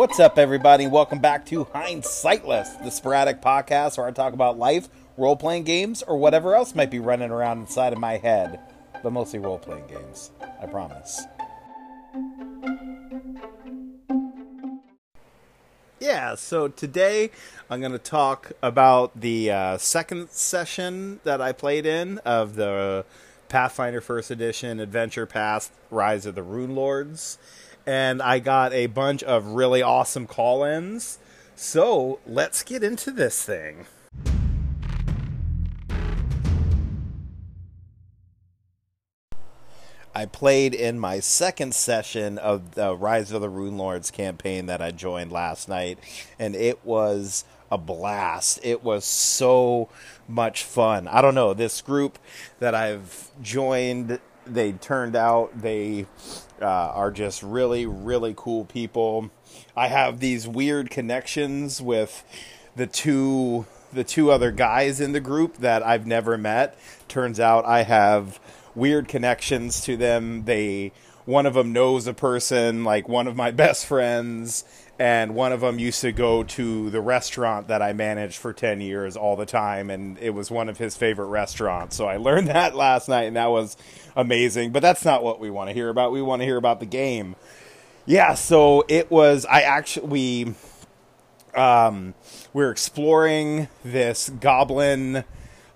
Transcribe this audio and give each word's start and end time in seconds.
What's 0.00 0.18
up, 0.18 0.38
everybody? 0.38 0.86
Welcome 0.86 1.18
back 1.18 1.44
to 1.48 1.66
Hindsightless, 1.66 2.82
the 2.82 2.90
sporadic 2.90 3.42
podcast 3.42 3.98
where 3.98 4.06
I 4.06 4.12
talk 4.12 4.32
about 4.32 4.58
life, 4.58 4.88
role 5.18 5.36
playing 5.36 5.64
games, 5.64 6.02
or 6.02 6.16
whatever 6.16 6.54
else 6.54 6.74
might 6.74 6.90
be 6.90 6.98
running 6.98 7.30
around 7.30 7.58
inside 7.58 7.92
of 7.92 7.98
my 7.98 8.16
head. 8.16 8.60
But 9.02 9.12
mostly 9.12 9.40
role 9.40 9.58
playing 9.58 9.88
games, 9.88 10.30
I 10.58 10.64
promise. 10.64 11.22
Yeah, 16.00 16.34
so 16.34 16.68
today 16.68 17.30
I'm 17.68 17.80
going 17.80 17.92
to 17.92 17.98
talk 17.98 18.52
about 18.62 19.20
the 19.20 19.50
uh, 19.50 19.76
second 19.76 20.30
session 20.30 21.20
that 21.24 21.42
I 21.42 21.52
played 21.52 21.84
in 21.84 22.16
of 22.20 22.56
the 22.56 23.04
Pathfinder 23.50 24.00
First 24.00 24.30
Edition 24.30 24.80
Adventure 24.80 25.26
Path 25.26 25.76
Rise 25.90 26.24
of 26.24 26.36
the 26.36 26.40
Runelords 26.40 27.36
and 27.86 28.22
I 28.22 28.38
got 28.38 28.72
a 28.72 28.86
bunch 28.86 29.22
of 29.22 29.46
really 29.46 29.82
awesome 29.82 30.26
call 30.26 30.64
ins. 30.64 31.18
So 31.56 32.20
let's 32.26 32.62
get 32.62 32.82
into 32.82 33.10
this 33.10 33.42
thing. 33.42 33.86
I 40.12 40.26
played 40.26 40.74
in 40.74 40.98
my 40.98 41.20
second 41.20 41.74
session 41.74 42.36
of 42.36 42.74
the 42.74 42.96
Rise 42.96 43.30
of 43.30 43.42
the 43.42 43.48
Runelords 43.48 44.12
campaign 44.12 44.66
that 44.66 44.82
I 44.82 44.90
joined 44.90 45.30
last 45.30 45.68
night, 45.68 45.98
and 46.38 46.56
it 46.56 46.84
was 46.84 47.44
a 47.70 47.78
blast. 47.78 48.58
It 48.64 48.82
was 48.82 49.04
so 49.04 49.88
much 50.26 50.64
fun. 50.64 51.06
I 51.06 51.22
don't 51.22 51.36
know, 51.36 51.54
this 51.54 51.80
group 51.80 52.18
that 52.58 52.74
I've 52.74 53.30
joined, 53.40 54.18
they 54.54 54.72
turned 54.72 55.16
out, 55.16 55.60
they 55.60 56.06
uh, 56.60 56.66
are 56.66 57.10
just 57.10 57.42
really, 57.42 57.86
really 57.86 58.34
cool 58.36 58.64
people. 58.64 59.30
I 59.76 59.88
have 59.88 60.20
these 60.20 60.46
weird 60.46 60.90
connections 60.90 61.80
with 61.80 62.24
the 62.76 62.86
two 62.86 63.66
the 63.92 64.04
two 64.04 64.30
other 64.30 64.52
guys 64.52 65.00
in 65.00 65.12
the 65.12 65.20
group 65.20 65.56
that 65.56 65.82
I've 65.82 66.06
never 66.06 66.38
met. 66.38 66.78
Turns 67.08 67.40
out 67.40 67.64
I 67.64 67.82
have 67.82 68.38
weird 68.74 69.08
connections 69.08 69.80
to 69.82 69.96
them. 69.96 70.44
They 70.44 70.92
one 71.24 71.46
of 71.46 71.54
them 71.54 71.72
knows 71.72 72.06
a 72.06 72.14
person 72.14 72.84
like 72.84 73.08
one 73.08 73.26
of 73.26 73.36
my 73.36 73.50
best 73.64 73.86
friends 73.86 74.64
and 75.00 75.34
one 75.34 75.50
of 75.50 75.62
them 75.62 75.78
used 75.78 76.02
to 76.02 76.12
go 76.12 76.44
to 76.44 76.90
the 76.90 77.00
restaurant 77.00 77.68
that 77.68 77.80
I 77.80 77.94
managed 77.94 78.36
for 78.36 78.52
10 78.52 78.82
years 78.82 79.16
all 79.16 79.34
the 79.34 79.46
time 79.46 79.88
and 79.88 80.18
it 80.18 80.30
was 80.30 80.50
one 80.50 80.68
of 80.68 80.76
his 80.76 80.94
favorite 80.94 81.28
restaurants. 81.28 81.96
So 81.96 82.04
I 82.04 82.18
learned 82.18 82.48
that 82.48 82.76
last 82.76 83.08
night 83.08 83.22
and 83.22 83.34
that 83.36 83.46
was 83.46 83.78
amazing, 84.14 84.72
but 84.72 84.82
that's 84.82 85.02
not 85.02 85.24
what 85.24 85.40
we 85.40 85.48
want 85.48 85.70
to 85.70 85.74
hear 85.74 85.88
about. 85.88 86.12
We 86.12 86.20
want 86.20 86.42
to 86.42 86.46
hear 86.46 86.58
about 86.58 86.80
the 86.80 86.86
game. 86.86 87.34
Yeah, 88.04 88.34
so 88.34 88.84
it 88.88 89.10
was 89.10 89.46
I 89.46 89.62
actually 89.62 90.06
we 90.06 90.54
um 91.54 92.12
we're 92.52 92.70
exploring 92.70 93.68
this 93.82 94.28
goblin 94.28 95.24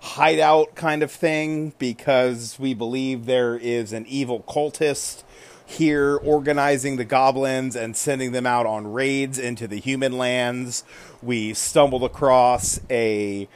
hideout 0.01 0.75
kind 0.75 1.01
of 1.01 1.09
thing 1.09 1.73
because 1.79 2.59
we 2.59 2.75
believe 2.75 3.25
there 3.25 3.57
is 3.57 3.91
an 3.91 4.05
evil 4.05 4.41
cultist 4.41 5.23
here 5.65 6.17
organizing 6.17 6.97
the 6.97 7.05
goblins 7.05 7.75
and 7.75 7.95
sending 7.95 8.31
them 8.31 8.45
out 8.45 8.65
on 8.65 8.91
raids 8.91 9.39
into 9.39 9.67
the 9.67 9.79
human 9.79 10.17
lands. 10.17 10.83
We 11.21 11.53
stumbled 11.53 12.03
across 12.03 12.79
a 12.89 13.47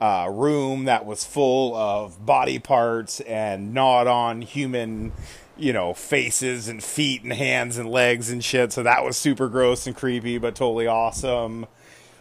uh, 0.00 0.28
room 0.30 0.84
that 0.84 1.06
was 1.06 1.24
full 1.24 1.74
of 1.74 2.24
body 2.26 2.58
parts 2.58 3.20
and 3.20 3.72
gnawed 3.72 4.06
on 4.06 4.42
human, 4.42 5.12
you 5.56 5.72
know, 5.72 5.94
faces 5.94 6.68
and 6.68 6.82
feet 6.82 7.22
and 7.22 7.32
hands 7.32 7.78
and 7.78 7.88
legs 7.88 8.30
and 8.30 8.44
shit. 8.44 8.72
So 8.72 8.82
that 8.82 9.04
was 9.04 9.16
super 9.16 9.48
gross 9.48 9.86
and 9.86 9.96
creepy, 9.96 10.36
but 10.38 10.54
totally 10.54 10.86
awesome. 10.86 11.66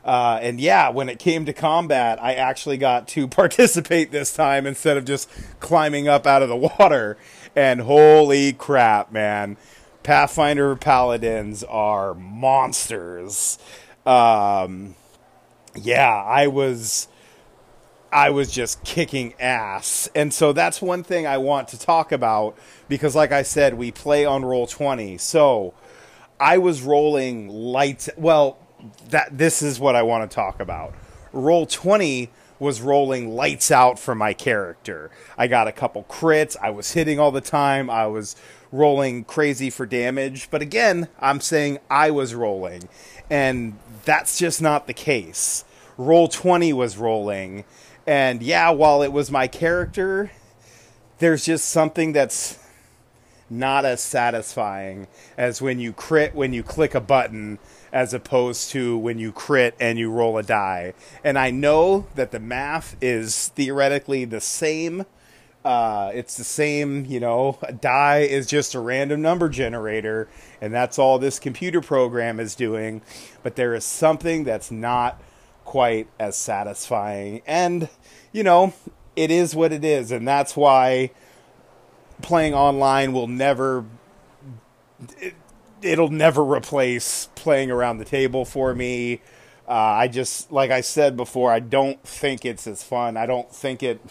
Uh, 0.06 0.38
and 0.42 0.60
yeah, 0.60 0.90
when 0.90 1.08
it 1.08 1.18
came 1.18 1.46
to 1.46 1.54
combat, 1.54 2.22
I 2.22 2.34
actually 2.34 2.78
got 2.78 3.08
to 3.10 3.28
participate 3.28 4.12
this 4.12 4.34
time 4.34 4.66
instead 4.66 4.98
of 4.98 5.06
just 5.06 5.30
climbing 5.60 6.08
up 6.08 6.28
out 6.28 6.42
of 6.42 6.50
the 6.50 6.56
water. 6.56 7.18
And 7.56 7.82
holy 7.82 8.54
crap, 8.54 9.12
man. 9.12 9.58
Pathfinder 10.02 10.76
paladins 10.76 11.64
are 11.64 12.14
monsters. 12.14 13.58
Um, 14.06 14.96
yeah, 15.76 16.14
I 16.14 16.48
was 16.48 17.08
I 18.12 18.30
was 18.30 18.52
just 18.52 18.84
kicking 18.84 19.34
ass. 19.40 20.10
And 20.14 20.34
so 20.34 20.54
that's 20.54 20.82
one 20.82 21.04
thing 21.04 21.26
I 21.26 21.38
want 21.38 21.70
to 21.70 21.80
talk 21.80 22.12
about 22.12 22.58
because 22.88 23.16
like 23.16 23.32
I 23.32 23.44
said, 23.44 23.74
we 23.76 23.92
play 23.92 24.26
on 24.26 24.46
roll 24.46 24.68
20. 24.68 25.18
So 25.18 25.74
I 26.40 26.58
was 26.58 26.82
rolling 26.82 27.50
lights 27.50 28.10
well, 28.18 28.58
that 29.10 29.38
this 29.38 29.62
is 29.62 29.80
what 29.80 29.96
I 29.96 30.04
want 30.04 30.30
to 30.30 30.34
talk 30.34 30.60
about. 30.60 30.94
Roll 31.32 31.66
20 31.66 32.30
was 32.64 32.82
rolling 32.82 33.36
lights 33.36 33.70
out 33.70 34.00
for 34.00 34.16
my 34.16 34.34
character. 34.34 35.12
I 35.38 35.48
got 35.48 35.68
a 35.68 35.72
couple 35.72 36.04
crits. 36.06 36.56
I 36.62 36.72
was 36.72 36.94
hitting 36.94 37.20
all 37.20 37.32
the 37.32 37.42
time. 37.42 37.90
I 37.90 38.08
was 38.08 38.36
rolling 38.72 39.26
crazy 39.26 39.70
for 39.70 39.86
damage. 39.86 40.50
But 40.50 40.62
again, 40.62 41.10
I'm 41.20 41.42
saying 41.42 41.80
I 41.90 42.10
was 42.10 42.34
rolling. 42.34 42.90
And 43.30 43.78
that's 44.06 44.38
just 44.40 44.62
not 44.62 44.88
the 44.88 44.94
case. 44.94 45.66
Roll 45.98 46.28
20 46.28 46.74
was 46.74 46.98
rolling. 46.98 47.66
And 48.08 48.42
yeah, 48.42 48.70
while 48.72 49.02
it 49.04 49.12
was 49.12 49.30
my 49.30 49.48
character, 49.48 50.32
there's 51.20 51.46
just 51.46 51.70
something 51.70 52.14
that's 52.14 52.60
not 53.50 53.86
as 53.86 54.02
satisfying 54.02 55.08
as 55.38 55.62
when 55.62 55.80
you 55.80 55.94
crit 55.94 56.34
when 56.34 56.54
you 56.54 56.64
click 56.64 56.96
a 56.96 57.02
button 57.02 57.60
as 57.94 58.14
opposed 58.14 58.72
to 58.72 58.98
when 58.98 59.20
you 59.20 59.32
crit 59.32 59.76
and 59.80 60.00
you 60.00 60.12
roll 60.12 60.38
a 60.38 60.44
die. 60.44 60.94
And 61.24 61.38
I 61.38 61.52
know 61.52 62.08
that 62.16 62.32
the 62.32 62.40
math 62.40 62.98
is 63.00 63.50
theoretically 63.50 64.26
the 64.26 64.42
same. 64.42 65.06
Uh, 65.64 66.12
it's 66.14 66.36
the 66.36 66.44
same, 66.44 67.06
you 67.06 67.20
know, 67.20 67.58
a 67.62 67.72
die 67.72 68.22
is 68.22 68.48
just 68.48 68.76
a 68.76 68.80
random 68.80 69.22
number 69.22 69.48
generator, 69.48 70.28
and 70.60 70.74
that's 70.74 71.00
all 71.00 71.20
this 71.20 71.40
computer 71.40 71.80
program 71.80 72.40
is 72.40 72.56
doing. 72.56 73.02
But 73.44 73.56
there 73.56 73.74
is 73.74 73.86
something 73.86 74.44
that's 74.44 74.72
not 74.72 75.22
quite 75.64 76.08
as 76.20 76.36
satisfying. 76.36 77.44
And, 77.46 77.88
you 78.34 78.44
know, 78.44 78.74
it 79.16 79.32
is 79.32 79.56
what 79.56 79.72
it 79.72 79.86
is. 79.86 80.12
And 80.12 80.28
that's 80.28 80.58
why 80.58 81.12
playing 82.22 82.54
online 82.54 83.14
will 83.14 83.28
never. 83.28 83.86
It, 85.84 85.86
it'll 85.86 86.10
never 86.10 86.44
replace 86.44 87.30
playing 87.36 87.72
around 87.72 87.98
the 87.98 88.06
table 88.06 88.46
for 88.46 88.74
me. 88.74 89.22
Uh, 89.68 89.72
I 89.72 90.08
just, 90.08 90.52
like 90.52 90.72
I 90.72 90.82
said 90.82 91.16
before, 91.16 91.52
I 91.52 91.60
don't 91.60 92.02
think 92.04 92.46
it's 92.46 92.68
as 92.68 92.84
fun. 92.84 93.16
I 93.16 93.26
don't 93.26 93.54
think 93.54 93.82
it. 93.82 94.02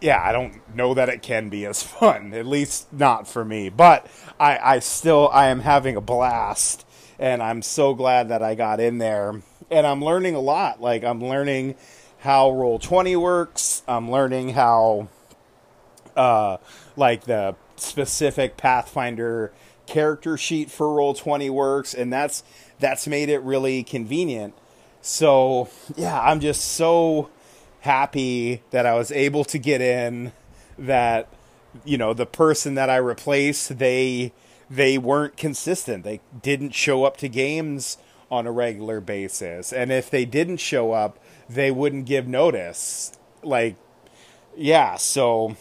Yeah, 0.00 0.20
I 0.22 0.32
don't 0.32 0.74
know 0.74 0.94
that 0.94 1.08
it 1.08 1.22
can 1.22 1.48
be 1.48 1.66
as 1.66 1.82
fun. 1.82 2.32
At 2.32 2.46
least 2.46 2.92
not 2.92 3.28
for 3.28 3.44
me. 3.44 3.68
But 3.68 4.06
I, 4.40 4.58
I 4.58 4.78
still, 4.78 5.28
I 5.32 5.46
am 5.46 5.60
having 5.60 5.96
a 5.96 6.00
blast, 6.00 6.86
and 7.18 7.42
I'm 7.42 7.62
so 7.62 7.94
glad 7.94 8.28
that 8.30 8.42
I 8.42 8.54
got 8.54 8.80
in 8.80 8.98
there. 8.98 9.42
And 9.70 9.86
I'm 9.86 10.02
learning 10.04 10.34
a 10.34 10.40
lot. 10.40 10.80
Like 10.80 11.04
I'm 11.04 11.22
learning 11.22 11.76
how 12.18 12.50
Roll 12.50 12.78
Twenty 12.78 13.16
works. 13.16 13.82
I'm 13.86 14.10
learning 14.10 14.50
how, 14.50 15.08
uh, 16.16 16.58
like 16.96 17.24
the 17.24 17.54
specific 17.76 18.56
Pathfinder 18.56 19.52
character 19.86 20.36
sheet 20.36 20.70
for 20.70 20.92
roll 20.94 21.14
20 21.14 21.50
works 21.50 21.94
and 21.94 22.12
that's 22.12 22.42
that's 22.78 23.06
made 23.06 23.28
it 23.28 23.40
really 23.42 23.82
convenient. 23.82 24.54
So 25.00 25.68
yeah 25.96 26.20
i'm 26.20 26.40
just 26.40 26.62
so 26.62 27.28
happy 27.80 28.62
that 28.70 28.86
i 28.86 28.94
was 28.94 29.10
able 29.10 29.44
to 29.44 29.58
get 29.58 29.80
in 29.80 30.30
that 30.78 31.28
you 31.84 31.98
know 31.98 32.14
the 32.14 32.26
person 32.26 32.76
that 32.76 32.88
i 32.88 32.96
replaced 32.96 33.78
they 33.78 34.32
they 34.72 34.96
weren't 34.96 35.36
consistent. 35.36 36.02
They 36.02 36.20
didn't 36.40 36.70
show 36.70 37.04
up 37.04 37.18
to 37.18 37.28
games 37.28 37.98
on 38.30 38.46
a 38.46 38.52
regular 38.52 39.02
basis 39.02 39.70
and 39.70 39.92
if 39.92 40.08
they 40.08 40.24
didn't 40.24 40.56
show 40.56 40.92
up 40.92 41.18
they 41.48 41.70
wouldn't 41.70 42.06
give 42.06 42.26
notice. 42.26 43.12
Like 43.42 43.76
yeah 44.56 44.96
so 44.96 45.56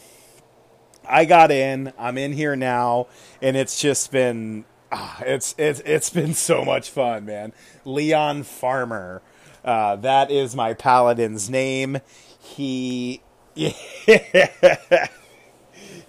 I 1.08 1.26
got 1.26 1.52
in. 1.52 1.94
I'm 1.98 2.18
in 2.18 2.34
here 2.34 2.56
now, 2.56 3.08
and 3.42 3.58
it's 3.58 3.80
just 3.80 4.12
been 4.12 4.66
ah, 4.92 5.22
it's 5.26 5.56
it's 5.58 5.82
it's 5.82 6.10
been 6.10 6.34
so 6.34 6.64
much 6.64 6.90
fun, 6.90 7.26
man. 7.26 7.54
Leon 7.86 8.44
Farmer, 8.44 9.22
uh, 9.64 9.96
that 9.98 10.32
is 10.32 10.56
my 10.56 10.74
paladin's 10.74 11.50
name. 11.50 12.00
He 12.40 13.22
he 13.56 13.74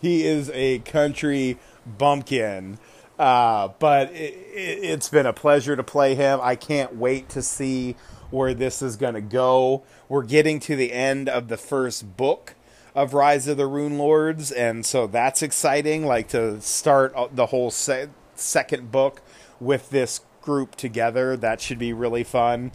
is 0.01 0.51
a 0.51 0.81
country 0.81 1.59
bumpkin. 1.87 2.79
Uh, 3.19 3.69
but 3.79 4.11
it, 4.13 4.35
it, 4.35 4.85
it's 4.85 5.09
been 5.09 5.27
a 5.27 5.33
pleasure 5.33 5.77
to 5.77 5.83
play 5.83 6.15
him. 6.15 6.41
I 6.43 6.57
can't 6.57 6.97
wait 6.97 7.29
to 7.31 7.43
see 7.43 7.95
where 8.31 8.55
this 8.55 8.83
is 8.83 8.97
going 8.97 9.15
to 9.15 9.21
go. 9.21 9.83
We're 10.09 10.23
getting 10.25 10.59
to 10.61 10.75
the 10.75 10.93
end 10.93 11.29
of 11.29 11.49
the 11.49 11.57
first 11.57 12.17
book 12.17 12.55
of 12.95 13.15
Rise 13.15 13.49
of 13.49 13.57
the 13.57 13.69
Runelords, 13.69 14.53
and 14.57 14.85
so 14.85 15.07
that's 15.07 15.43
exciting. 15.43 16.05
Like 16.05 16.29
to 16.29 16.61
start 16.61 17.15
the 17.35 17.47
whole 17.47 17.71
se- 17.71 18.09
second 18.35 18.91
book 18.91 19.23
with 19.61 19.91
this 19.91 20.21
group 20.41 20.77
together. 20.77 21.37
That 21.37 21.61
should 21.61 21.79
be 21.79 21.93
really 21.93 22.25
fun. 22.25 22.73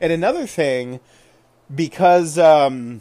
And 0.00 0.12
another 0.12 0.46
thing, 0.46 1.00
because 1.74 2.38
um, 2.38 3.00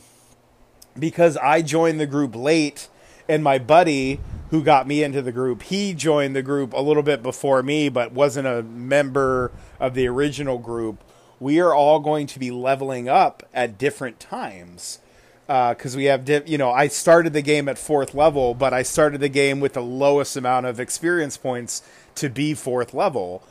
because 0.98 1.38
I 1.38 1.62
joined 1.62 2.00
the 2.00 2.08
group 2.08 2.36
late, 2.36 2.90
and 3.30 3.44
my 3.44 3.60
buddy 3.60 4.20
who 4.50 4.64
got 4.64 4.88
me 4.88 5.04
into 5.04 5.22
the 5.22 5.32
group, 5.32 5.64
he 5.64 5.94
joined 5.94 6.36
the 6.36 6.42
group 6.42 6.74
a 6.74 6.82
little 6.82 7.04
bit 7.04 7.22
before 7.22 7.62
me, 7.62 7.90
but 7.90 8.14
wasn't 8.14 8.48
a 8.48 8.64
member 8.64 9.52
of 9.80 9.94
the 9.94 10.08
original 10.08 10.58
group. 10.58 11.04
We 11.40 11.60
are 11.60 11.74
all 11.74 12.00
going 12.00 12.28
to 12.28 12.40
be 12.40 12.50
leveling 12.50 13.10
up 13.10 13.44
at 13.54 13.78
different 13.78 14.20
times 14.20 15.00
because 15.48 15.96
uh, 15.96 15.98
we 15.98 16.06
have, 16.06 16.26
di- 16.26 16.44
you 16.46 16.58
know, 16.58 16.72
I 16.72 16.90
started 16.90 17.32
the 17.32 17.42
game 17.42 17.70
at 17.70 17.78
fourth 17.78 18.14
level, 18.14 18.54
but 18.54 18.74
I 18.74 18.84
started 18.84 19.22
the 19.22 19.30
game 19.30 19.62
with 19.62 19.74
the 19.74 19.82
lowest 19.82 20.36
amount 20.36 20.66
of 20.66 20.80
experience 20.80 21.38
points 21.38 21.82
to 22.16 22.30
be 22.30 22.54
fourth 22.54 22.94
level. 22.94 23.42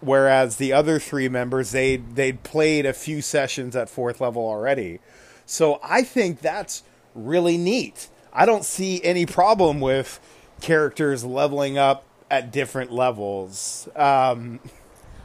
Whereas 0.00 0.56
the 0.56 0.72
other 0.72 0.98
three 0.98 1.28
members, 1.28 1.70
they 1.70 1.96
they'd 1.96 2.42
played 2.42 2.84
a 2.84 2.92
few 2.92 3.22
sessions 3.22 3.74
at 3.76 3.88
fourth 3.88 4.20
level 4.20 4.42
already. 4.42 4.98
So 5.46 5.78
I 5.82 6.02
think 6.02 6.40
that's 6.40 6.82
really 7.14 7.56
neat. 7.56 8.08
I 8.32 8.44
don't 8.44 8.64
see 8.64 9.02
any 9.02 9.24
problem 9.24 9.80
with 9.80 10.20
characters 10.60 11.24
leveling 11.24 11.78
up 11.78 12.04
at 12.30 12.50
different 12.50 12.92
levels. 12.92 13.88
Um, 13.94 14.60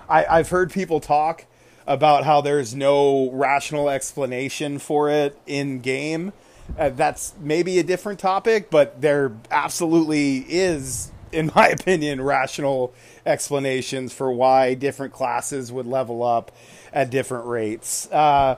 I, 0.08 0.26
I've 0.26 0.50
heard 0.50 0.72
people 0.72 1.00
talk 1.00 1.46
about 1.88 2.24
how 2.24 2.42
there's 2.42 2.76
no 2.76 3.30
rational 3.32 3.90
explanation 3.90 4.80
for 4.80 5.10
it 5.10 5.38
in 5.46 5.80
game. 5.80 6.34
Uh, 6.78 6.90
that's 6.90 7.34
maybe 7.40 7.80
a 7.80 7.84
different 7.84 8.20
topic, 8.20 8.70
but 8.70 9.02
there 9.02 9.32
absolutely 9.50 10.46
is, 10.48 11.12
in 11.32 11.52
my 11.56 11.68
opinion, 11.80 12.22
rational 12.22 12.94
explanations 13.26 14.14
for 14.14 14.32
why 14.32 14.74
different 14.74 15.14
classes 15.14 15.72
would 15.72 15.86
level 15.86 16.24
up 16.24 16.52
at 16.94 17.10
different 17.10 17.46
rates. 17.46 18.10
Uh, 18.12 18.56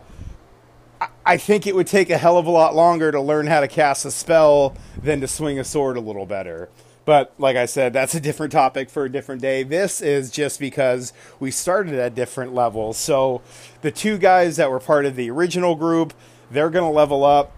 I 1.26 1.38
think 1.38 1.68
it 1.68 1.76
would 1.76 1.88
take 1.88 2.10
a 2.10 2.18
hell 2.18 2.38
of 2.38 2.46
a 2.46 2.52
lot 2.52 2.76
longer 2.76 3.12
to 3.12 3.20
learn 3.20 3.48
how 3.48 3.62
to 3.62 3.68
cast 3.68 4.06
a 4.06 4.12
spell 4.12 4.76
than 5.02 5.22
to 5.22 5.28
swing 5.28 5.60
a 5.60 5.64
sword 5.64 5.98
a 5.98 6.02
little 6.02 6.26
better. 6.26 6.70
But 7.06 7.34
like 7.38 7.58
I 7.58 7.66
said, 7.66 7.92
that's 7.92 8.16
a 8.16 8.20
different 8.20 8.54
topic 8.54 8.90
for 8.90 9.04
a 9.04 9.12
different 9.12 9.42
day. 9.42 9.64
This 9.64 10.02
is 10.02 10.32
just 10.32 10.60
because 10.60 11.12
we 11.40 11.52
started 11.52 11.96
at 11.96 12.16
different 12.16 12.54
levels. 12.54 12.98
So 12.98 13.42
the 13.82 13.92
two 13.92 14.18
guys 14.18 14.56
that 14.56 14.72
were 14.72 14.80
part 14.80 15.06
of 15.06 15.16
the 15.16 15.30
original 15.30 15.76
group, 15.76 16.14
they're 16.50 16.70
going 16.70 16.90
to 16.90 16.96
level 16.96 17.24
up 17.26 17.52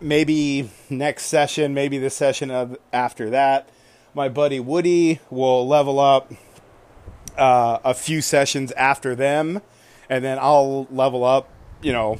maybe 0.00 0.70
next 0.90 1.26
session, 1.26 1.72
maybe 1.72 1.96
the 1.96 2.10
session 2.10 2.50
of, 2.50 2.76
after 2.92 3.30
that. 3.30 3.68
My 4.14 4.28
buddy 4.28 4.60
Woody 4.60 5.20
will 5.30 5.66
level 5.66 5.98
up 5.98 6.30
uh, 7.38 7.78
a 7.84 7.94
few 7.94 8.20
sessions 8.20 8.72
after 8.72 9.14
them, 9.14 9.62
and 10.10 10.22
then 10.22 10.38
I'll 10.38 10.86
level 10.90 11.24
up, 11.24 11.48
you 11.80 11.92
know, 11.92 12.18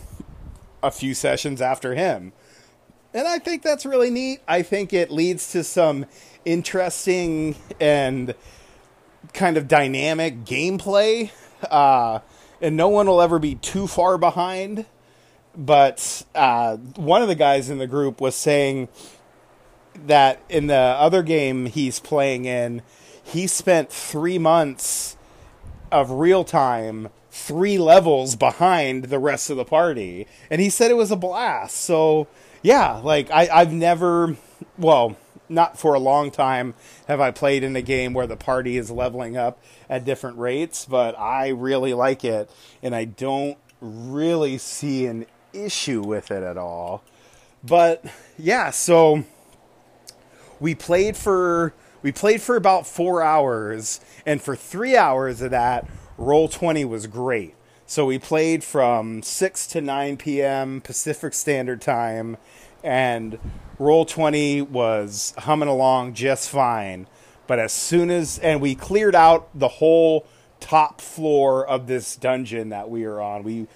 a 0.83 0.91
few 0.91 1.13
sessions 1.13 1.61
after 1.61 1.95
him. 1.95 2.33
And 3.15 3.29
I 3.29 3.39
think 3.39 3.63
that's 3.63 3.85
really 3.85 4.11
neat. 4.11 4.41
I 4.49 4.63
think 4.63 4.93
it 4.93 5.11
leads 5.11 5.53
to 5.53 5.65
some 5.65 6.07
interesting 6.45 7.57
and 7.81 8.35
kind 9.35 9.57
of 9.57 9.69
dynamic 9.69 10.45
gameplay. 10.45 11.31
Uh, 11.71 12.21
and 12.61 12.77
no 12.77 12.89
one 12.89 13.07
will 13.07 13.21
ever 13.21 13.39
be 13.39 13.57
too 13.57 13.87
far 13.87 14.19
behind. 14.19 14.87
But 15.57 16.25
uh, 16.35 16.77
one 16.77 17.23
of 17.23 17.29
the 17.29 17.35
guys 17.35 17.69
in 17.69 17.79
the 17.79 17.87
group 17.87 18.21
was 18.21 18.35
saying 18.35 18.89
that 20.07 20.41
in 20.49 20.69
the 20.69 20.75
other 20.75 21.23
game 21.23 21.67
he's 21.67 22.01
playing 22.01 22.47
in, 22.47 22.83
he 23.23 23.47
spent 23.47 23.93
three 23.93 24.39
months 24.39 25.17
of 25.91 26.11
real 26.11 26.45
time 26.45 27.11
three 27.31 27.79
levels 27.79 28.37
behind 28.37 29.05
the 29.05 29.19
rest 29.19 29.49
of 29.51 29.57
the 29.57 29.65
party. 29.65 30.27
And 30.51 30.61
he 30.61 30.69
said 30.69 30.91
it 30.91 30.97
was 30.97 31.11
a 31.11 31.17
blast. 31.17 31.77
So, 31.77 32.29
yeah, 32.63 32.95
like 32.99 33.31
I, 33.31 33.49
I've 33.53 33.73
never, 33.73 34.37
well, 34.79 35.17
not 35.49 35.79
for 35.79 35.95
a 35.95 35.99
long 35.99 36.31
time 36.31 36.75
have 37.09 37.21
I 37.21 37.31
played 37.31 37.63
in 37.63 37.77
a 37.77 37.83
game 37.83 38.15
where 38.15 38.27
the 38.27 38.37
party 38.37 38.79
is 38.79 38.91
leveling 38.91 39.37
up 39.37 39.63
at 39.89 40.05
different 40.05 40.39
rates, 40.39 40.87
but 40.87 41.19
I 41.19 41.49
really 41.49 41.93
like 41.93 42.25
it, 42.25 42.51
and 42.83 42.95
I 42.95 43.05
don't 43.05 43.59
really 43.81 44.57
see 44.59 45.07
an 45.07 45.27
issue 45.53 46.01
with 46.03 46.31
it 46.31 46.43
at 46.43 46.57
all. 46.57 47.03
But 47.63 48.05
yeah, 48.39 48.71
so 48.71 49.25
we 50.59 50.75
played 50.75 51.17
for 51.17 51.75
we 52.03 52.11
played 52.11 52.43
for 52.43 52.57
about 52.57 52.87
four 52.87 53.23
hours, 53.23 54.01
and 54.25 54.41
for 54.41 54.57
three 54.57 54.97
hours 54.97 55.41
of 55.43 55.51
that, 55.51 55.89
roll 56.17 56.49
twenty 56.49 56.85
was 56.85 57.07
great. 57.07 57.55
So 57.93 58.07
we 58.07 58.19
played 58.19 58.65
from 58.65 59.23
six 59.23 59.67
to 59.67 59.83
nine 59.83 60.17
p.m. 60.17 60.81
Pacific 60.81 61.35
Standard 61.35 61.83
Time, 61.83 62.39
and 62.83 63.39
roll 63.79 64.07
20 64.07 64.63
was 64.63 65.35
humming 65.37 65.69
along 65.69 66.15
just 66.15 66.49
fine. 66.49 67.07
But 67.47 67.59
as 67.59 67.71
soon 67.71 68.11
as 68.11 68.39
and 68.39 68.63
we 68.63 68.75
cleared 68.75 69.15
out 69.15 69.51
the 69.55 69.69
whole 69.69 70.25
top 70.59 71.03
floor 71.03 71.69
of 71.69 71.87
this 71.87 72.17
dungeon 72.17 72.71
that 72.71 72.89
we 72.89 73.07
were 73.07 73.21
on. 73.21 73.43
We 73.43 73.67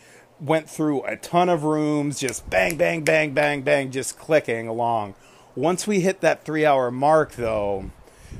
went 0.41 0.71
through 0.71 1.03
a 1.03 1.19
ton 1.19 1.51
of 1.51 1.65
rooms 1.65 2.19
just 2.19 2.49
bang 2.49 2.79
bang 2.79 3.05
bang 3.05 3.35
bang 3.35 3.61
bang 3.61 3.91
just 3.91 4.19
clicking 4.19 4.67
along. 4.67 5.15
Once 5.55 5.87
we 5.87 6.01
hit 6.01 6.23
that 6.23 6.43
3 6.43 6.65
hour 6.65 6.91
mark 6.91 7.33
though 7.33 7.91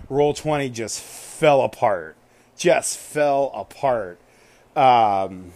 roll 0.09 0.33
20 0.33 0.71
just 0.71 1.03
fell 1.03 1.61
apart. 1.61 2.17
Just 2.57 2.97
fell 2.97 3.51
apart. 3.55 4.19
Um, 4.75 5.53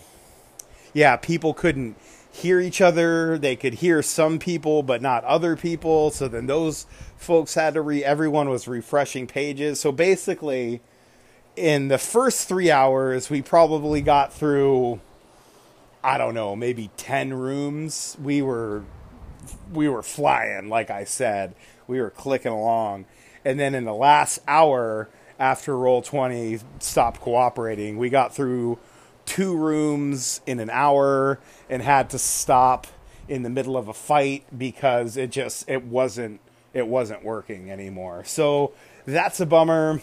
yeah 0.92 1.16
people 1.16 1.54
couldn't 1.54 1.96
hear 2.32 2.60
each 2.60 2.80
other. 2.80 3.38
They 3.38 3.56
could 3.56 3.74
hear 3.74 4.02
some 4.02 4.38
people, 4.38 4.82
but 4.82 5.02
not 5.02 5.24
other 5.24 5.56
people. 5.56 6.10
So 6.10 6.28
then 6.28 6.46
those 6.46 6.86
folks 7.16 7.54
had 7.54 7.74
to 7.74 7.82
re. 7.82 8.04
Everyone 8.04 8.48
was 8.48 8.68
refreshing 8.68 9.26
pages. 9.26 9.80
So 9.80 9.92
basically, 9.92 10.80
in 11.56 11.88
the 11.88 11.98
first 11.98 12.48
three 12.48 12.70
hours, 12.70 13.30
we 13.30 13.42
probably 13.42 14.00
got 14.00 14.32
through. 14.32 15.00
I 16.02 16.16
don't 16.16 16.34
know, 16.34 16.56
maybe 16.56 16.90
ten 16.96 17.34
rooms. 17.34 18.16
We 18.22 18.40
were, 18.40 18.84
we 19.72 19.86
were 19.88 20.02
flying. 20.02 20.70
Like 20.70 20.90
I 20.90 21.04
said, 21.04 21.54
we 21.86 22.00
were 22.00 22.08
clicking 22.10 22.52
along, 22.52 23.04
and 23.44 23.60
then 23.60 23.74
in 23.74 23.84
the 23.84 23.94
last 23.94 24.38
hour 24.48 25.10
after 25.38 25.74
roll 25.74 26.02
20 26.02 26.58
stopped 26.80 27.18
cooperating 27.18 27.96
we 27.96 28.10
got 28.10 28.34
through 28.34 28.78
two 29.30 29.56
rooms 29.56 30.40
in 30.44 30.58
an 30.58 30.68
hour 30.70 31.38
and 31.68 31.80
had 31.82 32.10
to 32.10 32.18
stop 32.18 32.88
in 33.28 33.44
the 33.44 33.48
middle 33.48 33.76
of 33.76 33.86
a 33.86 33.94
fight 33.94 34.42
because 34.58 35.16
it 35.16 35.30
just 35.30 35.68
it 35.68 35.84
wasn't 35.84 36.40
it 36.74 36.88
wasn't 36.88 37.24
working 37.24 37.70
anymore. 37.70 38.24
So 38.24 38.72
that's 39.06 39.38
a 39.38 39.46
bummer. 39.46 40.00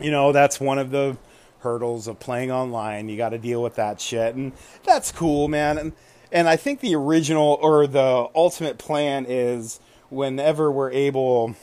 You 0.00 0.10
know, 0.10 0.32
that's 0.32 0.58
one 0.58 0.80
of 0.80 0.90
the 0.90 1.16
hurdles 1.60 2.08
of 2.08 2.18
playing 2.18 2.50
online. 2.50 3.08
You 3.08 3.16
got 3.16 3.28
to 3.28 3.38
deal 3.38 3.62
with 3.62 3.76
that 3.76 4.00
shit 4.00 4.34
and 4.34 4.52
that's 4.82 5.12
cool, 5.12 5.46
man. 5.46 5.78
And 5.78 5.92
and 6.32 6.48
I 6.48 6.56
think 6.56 6.80
the 6.80 6.96
original 6.96 7.56
or 7.62 7.86
the 7.86 8.26
ultimate 8.34 8.78
plan 8.78 9.26
is 9.28 9.78
whenever 10.10 10.72
we're 10.72 10.90
able 10.90 11.54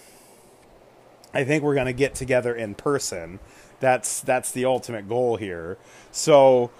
I 1.34 1.44
think 1.44 1.66
we're 1.66 1.76
going 1.76 1.88
to 1.88 1.94
get 1.94 2.16
together 2.16 2.56
in 2.56 2.76
person 2.76 3.40
that's 3.86 4.22
that's 4.22 4.52
the 4.52 4.66
ultimate 4.66 5.08
goal 5.08 5.36
here. 5.38 5.78
So 6.12 6.72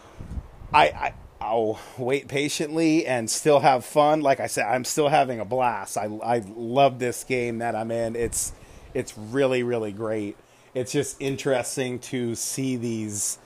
I, 0.74 0.88
I 0.88 1.14
I'll 1.40 1.80
wait 2.00 2.28
patiently 2.28 3.06
and 3.06 3.30
still 3.30 3.60
have 3.60 3.86
fun. 3.86 4.22
Like 4.22 4.40
I 4.40 4.48
said, 4.48 4.66
I'm 4.66 4.84
still 4.84 5.10
having 5.10 5.40
a 5.40 5.46
blast. 5.46 6.00
I 6.00 6.06
I 6.24 6.44
love 6.56 6.98
this 6.98 7.24
game 7.24 7.60
that 7.60 7.76
I'm 7.76 7.92
in. 7.92 8.16
It's 8.16 8.54
it's 8.96 9.16
really 9.16 9.62
really 9.62 9.92
great. 9.92 10.36
It's 10.74 10.92
just 10.92 11.16
interesting 11.20 12.00
to 12.00 12.34
see 12.34 12.76
these 12.76 13.38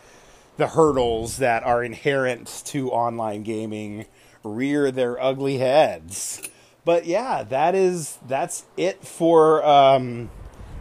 the 0.56 0.68
hurdles 0.68 1.38
that 1.38 1.64
are 1.64 1.84
inherent 1.84 2.64
to 2.68 2.92
online 2.92 3.44
gaming 3.44 4.06
rear 4.42 4.90
their 4.90 5.22
ugly 5.22 5.58
heads. 5.58 6.42
But 6.86 7.06
yeah, 7.06 7.44
that 7.44 7.76
is 7.76 8.18
that's 8.26 8.64
it 8.78 9.06
for 9.06 9.66
um, 9.66 10.30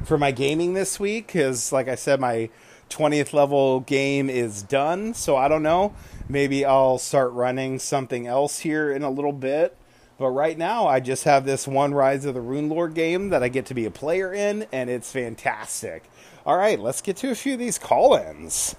for 0.04 0.16
my 0.16 0.30
gaming 0.30 0.74
this 0.74 1.00
week. 1.00 1.26
Because 1.26 1.72
like 1.72 1.88
I 1.88 1.96
said, 1.96 2.20
my 2.20 2.50
20th 2.88 3.32
level 3.32 3.80
game 3.80 4.28
is 4.30 4.62
done. 4.62 5.14
So 5.14 5.36
I 5.36 5.48
don't 5.48 5.62
know. 5.62 5.94
Maybe 6.28 6.64
I'll 6.64 6.98
start 6.98 7.32
running 7.32 7.78
something 7.78 8.26
else 8.26 8.58
here 8.60 8.92
in 8.92 9.02
a 9.02 9.10
little 9.10 9.32
bit. 9.32 9.76
But 10.18 10.30
right 10.30 10.58
now, 10.58 10.88
I 10.88 10.98
just 10.98 11.24
have 11.24 11.44
this 11.44 11.68
one 11.68 11.94
Rise 11.94 12.24
of 12.24 12.34
the 12.34 12.40
Runelord 12.40 12.94
game 12.94 13.28
that 13.28 13.42
I 13.42 13.48
get 13.48 13.66
to 13.66 13.74
be 13.74 13.84
a 13.84 13.90
player 13.90 14.34
in, 14.34 14.66
and 14.72 14.90
it's 14.90 15.12
fantastic. 15.12 16.10
All 16.44 16.56
right, 16.56 16.78
let's 16.78 17.00
get 17.00 17.16
to 17.18 17.30
a 17.30 17.36
few 17.36 17.52
of 17.52 17.60
these 17.60 17.78
call 17.78 18.16
ins. 18.16 18.74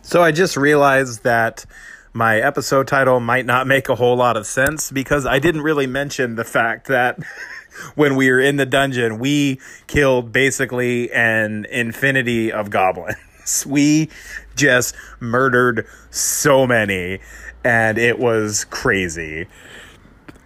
So 0.00 0.22
I 0.22 0.32
just 0.32 0.56
realized 0.56 1.22
that 1.24 1.66
my 2.12 2.38
episode 2.38 2.86
title 2.86 3.20
might 3.20 3.46
not 3.46 3.66
make 3.66 3.88
a 3.88 3.94
whole 3.94 4.16
lot 4.16 4.36
of 4.36 4.46
sense 4.46 4.90
because 4.90 5.26
I 5.26 5.38
didn't 5.38 5.62
really 5.62 5.86
mention 5.86 6.34
the 6.34 6.44
fact 6.44 6.88
that 6.88 7.18
when 7.94 8.16
we 8.16 8.30
were 8.30 8.40
in 8.40 8.56
the 8.56 8.66
dungeon, 8.66 9.18
we 9.18 9.60
killed 9.86 10.32
basically 10.32 11.10
an 11.12 11.66
infinity 11.70 12.52
of 12.52 12.70
goblins. 12.70 13.16
We 13.66 14.10
just 14.56 14.94
murdered 15.20 15.86
so 16.10 16.66
many, 16.66 17.20
and 17.64 17.96
it 17.96 18.18
was 18.18 18.66
crazy. 18.66 19.46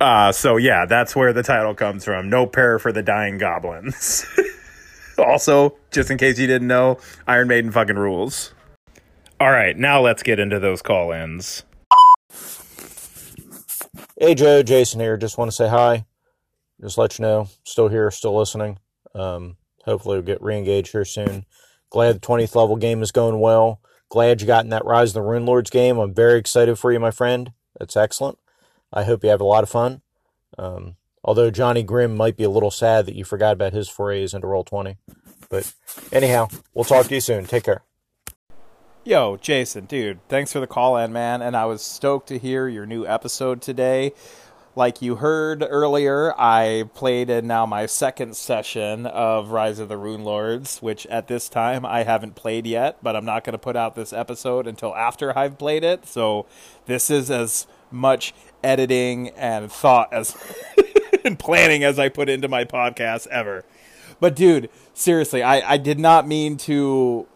Uh, 0.01 0.31
so 0.31 0.57
yeah, 0.57 0.87
that's 0.87 1.17
where 1.17 1.33
the 1.33 1.43
title 1.43 1.75
comes 1.75 2.05
from. 2.05 2.31
No 2.31 2.47
prayer 2.47 2.79
for 2.79 2.93
the 2.93 3.03
dying 3.03 3.39
goblins. 3.39 4.25
also, 5.19 5.77
just 5.91 6.13
in 6.13 6.19
case 6.19 6.39
you 6.39 6.47
didn't 6.47 6.69
know, 6.69 6.99
Iron 7.27 7.49
Maiden 7.49 7.73
fucking 7.73 7.97
rules. 7.97 8.53
All 9.43 9.51
right, 9.51 9.77
now 9.77 10.01
let's 10.01 10.23
get 10.23 10.39
into 10.39 10.61
those 10.61 10.83
call-ins. 10.83 11.65
Hey 14.17 14.37
Joe, 14.37 14.63
Jason 14.63 15.01
here. 15.01 15.17
Just 15.17 15.37
want 15.37 15.51
to 15.51 15.53
say 15.57 15.69
hi. 15.69 16.05
Just 16.81 16.97
let 16.97 17.19
you 17.19 17.25
know, 17.25 17.49
still 17.65 17.89
here, 17.89 18.09
still 18.13 18.39
listening. 18.39 18.79
Um, 19.17 19.57
hopefully 19.85 20.15
we'll 20.15 20.23
get 20.23 20.41
re-engaged 20.41 20.93
here 20.93 21.05
soon. 21.05 21.45
Glad 21.91 22.15
the 22.15 22.21
20th 22.21 22.55
level 22.55 22.77
game 22.77 23.03
is 23.03 23.11
going 23.11 23.41
well. 23.41 23.81
Glad 24.11 24.41
you 24.41 24.47
got 24.47 24.63
in 24.63 24.71
that 24.71 24.85
Rise 24.85 25.09
of 25.09 25.15
the 25.15 25.29
Runelords 25.29 25.73
game. 25.73 25.99
I'm 25.99 26.15
very 26.15 26.39
excited 26.39 26.79
for 26.79 26.93
you, 26.93 27.01
my 27.01 27.11
friend. 27.11 27.51
That's 27.81 27.97
excellent. 27.97 28.39
I 28.93 29.03
hope 29.03 29.25
you 29.25 29.31
have 29.31 29.41
a 29.41 29.45
lot 29.45 29.65
of 29.65 29.69
fun. 29.69 30.03
Um, 30.57 30.95
although 31.25 31.51
Johnny 31.51 31.83
Grimm 31.83 32.17
might 32.17 32.37
be 32.37 32.45
a 32.45 32.49
little 32.49 32.71
sad 32.71 33.07
that 33.07 33.17
you 33.17 33.25
forgot 33.25 33.55
about 33.55 33.73
his 33.73 33.89
forays 33.89 34.35
into 34.35 34.47
Roll20. 34.47 34.99
But 35.51 35.75
anyhow, 36.13 36.47
we'll 36.75 36.85
talk 36.85 37.07
to 37.07 37.15
you 37.17 37.21
soon. 37.21 37.47
Take 37.47 37.65
care. 37.65 37.83
Yo, 39.05 39.37
Jason, 39.37 39.85
dude, 39.87 40.21
thanks 40.29 40.53
for 40.53 40.61
the 40.61 40.67
call 40.69 40.97
in, 40.97 41.13
man. 41.13 41.43
And 41.43 41.57
I 41.57 41.65
was 41.65 41.83
stoked 41.83 42.29
to 42.29 42.39
hear 42.39 42.69
your 42.69 42.87
new 42.87 43.05
episode 43.05 43.61
today. 43.61 44.13
Like 44.77 45.03
you 45.03 45.17
heard 45.17 45.67
earlier, 45.69 46.33
I 46.39 46.85
played 46.95 47.29
in 47.29 47.49
now 47.49 47.67
my 47.67 47.87
second 47.87 48.37
session 48.37 49.07
of 49.07 49.51
Rise 49.51 49.81
of 49.81 49.89
the 49.89 49.97
Runelords, 49.97 50.81
which 50.81 51.05
at 51.07 51.27
this 51.27 51.49
time 51.49 51.85
I 51.85 52.05
haven't 52.05 52.37
played 52.37 52.65
yet, 52.65 52.99
but 53.03 53.17
I'm 53.17 53.25
not 53.25 53.43
going 53.43 53.55
to 53.55 53.59
put 53.59 53.75
out 53.75 53.97
this 53.97 54.13
episode 54.13 54.69
until 54.69 54.95
after 54.95 55.37
I've 55.37 55.59
played 55.59 55.83
it. 55.83 56.07
So 56.07 56.47
this 56.87 57.11
is 57.11 57.29
as 57.29 57.67
much 57.91 58.33
editing 58.63 59.31
and 59.31 59.71
thought 59.71 60.13
as 60.13 60.37
and 61.25 61.41
planning 61.41 61.83
as 61.83 61.99
I 61.99 62.09
put 62.09 62.29
into 62.29 62.47
my 62.47 62.65
podcast 62.65 63.27
ever. 63.27 63.65
But 64.21 64.37
dude, 64.37 64.71
seriously, 64.95 65.43
I, 65.43 65.73
I 65.73 65.77
did 65.77 65.99
not 65.99 66.29
mean 66.29 66.57
to 66.59 67.27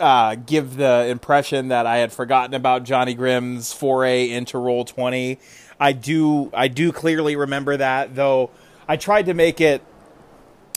uh, 0.00 0.34
give 0.34 0.76
the 0.76 1.06
impression 1.08 1.68
that 1.68 1.86
I 1.86 1.98
had 1.98 2.12
forgotten 2.12 2.54
about 2.54 2.84
Johnny 2.84 3.14
Grimm's 3.14 3.72
foray 3.72 4.30
into 4.30 4.58
Roll 4.58 4.84
Twenty. 4.84 5.38
I 5.78 5.92
do 5.92 6.50
I 6.52 6.68
do 6.68 6.92
clearly 6.92 7.36
remember 7.36 7.76
that, 7.76 8.14
though. 8.14 8.50
I 8.88 8.96
tried 8.96 9.26
to 9.26 9.34
make 9.34 9.60
it 9.60 9.82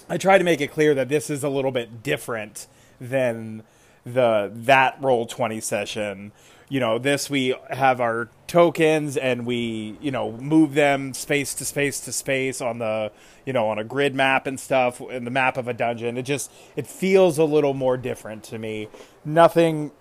I 0.10 0.18
tried 0.18 0.40
to 0.40 0.44
make 0.44 0.62
it 0.62 0.72
clear 0.72 0.94
that 0.96 1.10
this 1.10 1.30
is 1.30 1.44
a 1.44 1.50
little 1.50 1.72
bit 1.72 2.04
different 2.04 2.68
than 3.00 3.64
the 4.06 4.52
that 4.54 4.98
Roll 5.02 5.26
Twenty 5.26 5.62
session. 5.62 6.32
You 6.74 6.80
know, 6.80 6.98
this 6.98 7.30
we 7.30 7.54
have 7.70 8.02
our 8.02 8.30
tokens 8.48 9.16
and 9.16 9.46
we 9.46 9.96
you 10.02 10.10
know 10.10 10.32
move 10.32 10.74
them 10.74 11.14
space 11.14 11.54
to 11.54 11.66
space 11.66 12.00
to 12.00 12.12
space 12.12 12.62
on 12.62 12.80
the 12.80 13.12
you 13.46 13.54
know 13.54 13.70
on 13.70 13.78
a 13.78 13.84
grid 13.84 14.16
map 14.16 14.48
and 14.48 14.60
stuff 14.60 15.00
in 15.00 15.24
the 15.24 15.30
map 15.30 15.56
of 15.56 15.68
a 15.68 15.74
dungeon. 15.76 16.18
It 16.18 16.24
just 16.24 16.52
it 16.76 16.88
feels 16.88 17.38
a 17.38 17.44
little 17.44 17.76
more 17.76 17.96
different 17.96 18.44
to 18.46 18.58
me 18.58 18.88
nothing, 19.24 19.92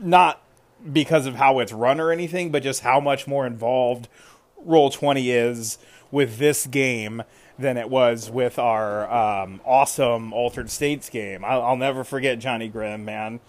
not 0.00 0.40
because 0.92 1.26
of 1.26 1.34
how 1.34 1.58
it's 1.58 1.72
run 1.72 1.98
or 1.98 2.12
anything, 2.12 2.52
but 2.52 2.62
just 2.62 2.82
how 2.82 3.00
much 3.00 3.26
more 3.26 3.44
involved 3.44 4.06
Roll 4.58 4.90
Twenty 4.90 5.32
is 5.32 5.78
with 6.12 6.38
this 6.38 6.64
game 6.64 7.24
than 7.58 7.76
it 7.76 7.90
was 7.90 8.30
with 8.30 8.56
our 8.56 9.10
um, 9.12 9.60
awesome 9.64 10.32
Altered 10.32 10.70
States 10.70 11.10
game. 11.10 11.44
I'll, 11.44 11.62
I'll, 11.62 11.76
never 11.76 12.04
forget 12.04 12.38
Johnny 12.38 12.68
Grimm, 12.68 13.04
man. 13.04 13.40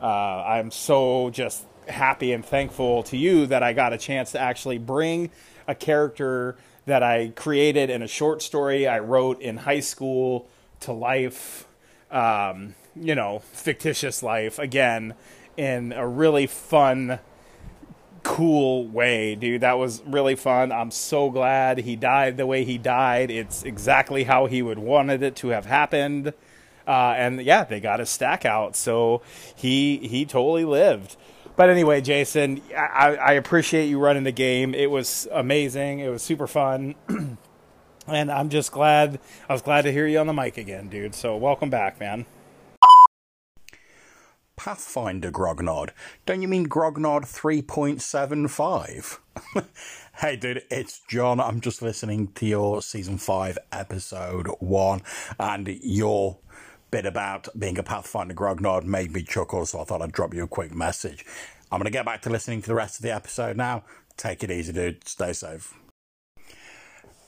Uh, 0.00 0.06
I'm 0.46 0.70
so 0.70 1.28
just 1.28 1.66
happy 1.88 2.32
and 2.32 2.44
thankful 2.44 3.02
to 3.04 3.16
you 3.16 3.46
that 3.46 3.62
I 3.62 3.72
got 3.72 3.92
a 3.92 3.98
chance 3.98 4.32
to 4.32 4.40
actually 4.40 4.78
bring 4.78 5.30
a 5.68 5.74
character 5.74 6.56
that 6.86 7.02
I 7.02 7.32
created 7.34 7.90
in 7.90 8.02
a 8.02 8.08
short 8.08 8.42
story 8.42 8.86
I 8.86 9.00
wrote 9.00 9.40
in 9.40 9.58
high 9.58 9.80
school 9.80 10.48
to 10.80 10.92
life. 10.92 11.66
Um, 12.10 12.74
you 12.94 13.14
know, 13.14 13.40
fictitious 13.52 14.22
life 14.22 14.58
again 14.58 15.14
in 15.56 15.92
a 15.92 16.06
really 16.06 16.46
fun, 16.46 17.18
cool 18.22 18.86
way, 18.86 19.34
dude. 19.34 19.60
That 19.60 19.78
was 19.78 20.02
really 20.06 20.34
fun. 20.34 20.72
I'm 20.72 20.90
so 20.90 21.30
glad 21.30 21.78
he 21.78 21.96
died 21.96 22.36
the 22.36 22.46
way 22.46 22.64
he 22.64 22.78
died. 22.78 23.30
It's 23.30 23.62
exactly 23.62 24.24
how 24.24 24.46
he 24.46 24.62
would 24.62 24.78
wanted 24.78 25.22
it 25.22 25.36
to 25.36 25.48
have 25.48 25.66
happened. 25.66 26.32
Uh, 26.86 27.14
and 27.16 27.42
yeah, 27.42 27.64
they 27.64 27.80
got 27.80 27.98
his 27.98 28.08
stack 28.08 28.44
out, 28.44 28.76
so 28.76 29.20
he 29.54 29.98
he 30.08 30.24
totally 30.24 30.64
lived. 30.64 31.16
But 31.56 31.70
anyway, 31.70 32.02
Jason, 32.02 32.60
I, 32.76 33.16
I 33.16 33.32
appreciate 33.32 33.86
you 33.86 33.98
running 33.98 34.24
the 34.24 34.32
game. 34.32 34.74
It 34.74 34.90
was 34.90 35.26
amazing. 35.32 36.00
It 36.00 36.10
was 36.10 36.22
super 36.22 36.46
fun. 36.46 36.94
and 38.06 38.30
I'm 38.30 38.50
just 38.50 38.72
glad 38.72 39.18
I 39.48 39.54
was 39.54 39.62
glad 39.62 39.82
to 39.82 39.92
hear 39.92 40.06
you 40.06 40.18
on 40.18 40.26
the 40.26 40.34
mic 40.34 40.58
again, 40.58 40.88
dude. 40.88 41.14
So 41.14 41.34
welcome 41.36 41.70
back, 41.70 41.98
man. 41.98 42.26
Pathfinder 44.56 45.30
Grognard. 45.30 45.90
Don't 46.24 46.42
you 46.42 46.48
mean 46.48 46.66
Grognard 46.66 47.24
3.75? 47.24 49.18
hey, 50.16 50.36
dude, 50.36 50.62
it's 50.70 51.00
John. 51.08 51.40
I'm 51.40 51.60
just 51.60 51.82
listening 51.82 52.28
to 52.32 52.46
your 52.46 52.82
season 52.82 53.18
5, 53.18 53.58
episode 53.70 54.48
1, 54.60 55.02
and 55.38 55.68
your 55.82 56.38
bit 56.96 57.04
about 57.04 57.46
being 57.58 57.76
a 57.78 57.82
Pathfinder 57.82 58.32
Grognard 58.32 58.84
made 58.84 59.12
me 59.12 59.22
chuckle, 59.22 59.66
so 59.66 59.82
I 59.82 59.84
thought 59.84 60.00
I'd 60.00 60.12
drop 60.12 60.32
you 60.32 60.44
a 60.44 60.48
quick 60.48 60.74
message. 60.74 61.26
I'm 61.70 61.78
going 61.78 61.84
to 61.84 61.90
get 61.90 62.06
back 62.06 62.22
to 62.22 62.30
listening 62.30 62.62
to 62.62 62.68
the 62.68 62.74
rest 62.74 62.96
of 62.96 63.02
the 63.02 63.14
episode 63.14 63.54
now. 63.54 63.84
Take 64.16 64.42
it 64.42 64.50
easy, 64.50 64.72
dude. 64.72 65.06
Stay 65.06 65.34
safe. 65.34 65.74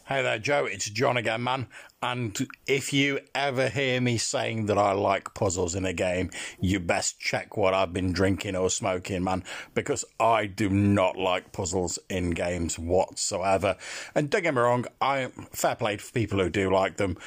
Hey 0.07 0.23
there, 0.23 0.39
Joe. 0.39 0.65
It's 0.65 0.89
John 0.89 1.19
again, 1.19 1.45
man. 1.45 1.67
And 2.01 2.49
if 2.67 2.95
you 2.95 3.21
ever 3.35 3.69
hear 3.69 4.01
me 4.01 4.17
saying 4.17 4.65
that 4.67 4.79
I 4.79 4.93
like 4.93 5.35
puzzles 5.35 5.75
in 5.75 5.85
a 5.85 5.93
game, 5.93 6.31
you 6.59 6.81
best 6.81 7.21
check 7.21 7.59
what 7.59 7.75
I've 7.75 7.93
been 7.93 8.15
drinking 8.15 8.57
or 8.57 8.71
smoking, 8.71 9.23
man, 9.23 9.45
because 9.75 10.07
I 10.19 10.47
do 10.47 10.71
not 10.71 11.19
like 11.19 11.53
puzzles 11.53 11.99
in 12.09 12.31
games 12.31 12.79
whatsoever. 12.79 13.77
And 14.15 14.31
don't 14.31 14.45
get 14.45 14.55
me 14.55 14.63
wrong, 14.63 14.87
I'm 15.03 15.31
fair 15.53 15.75
play 15.75 15.99
for 15.99 16.11
people 16.11 16.39
who 16.39 16.49
do 16.49 16.73
like 16.73 16.97
them. 16.97 17.19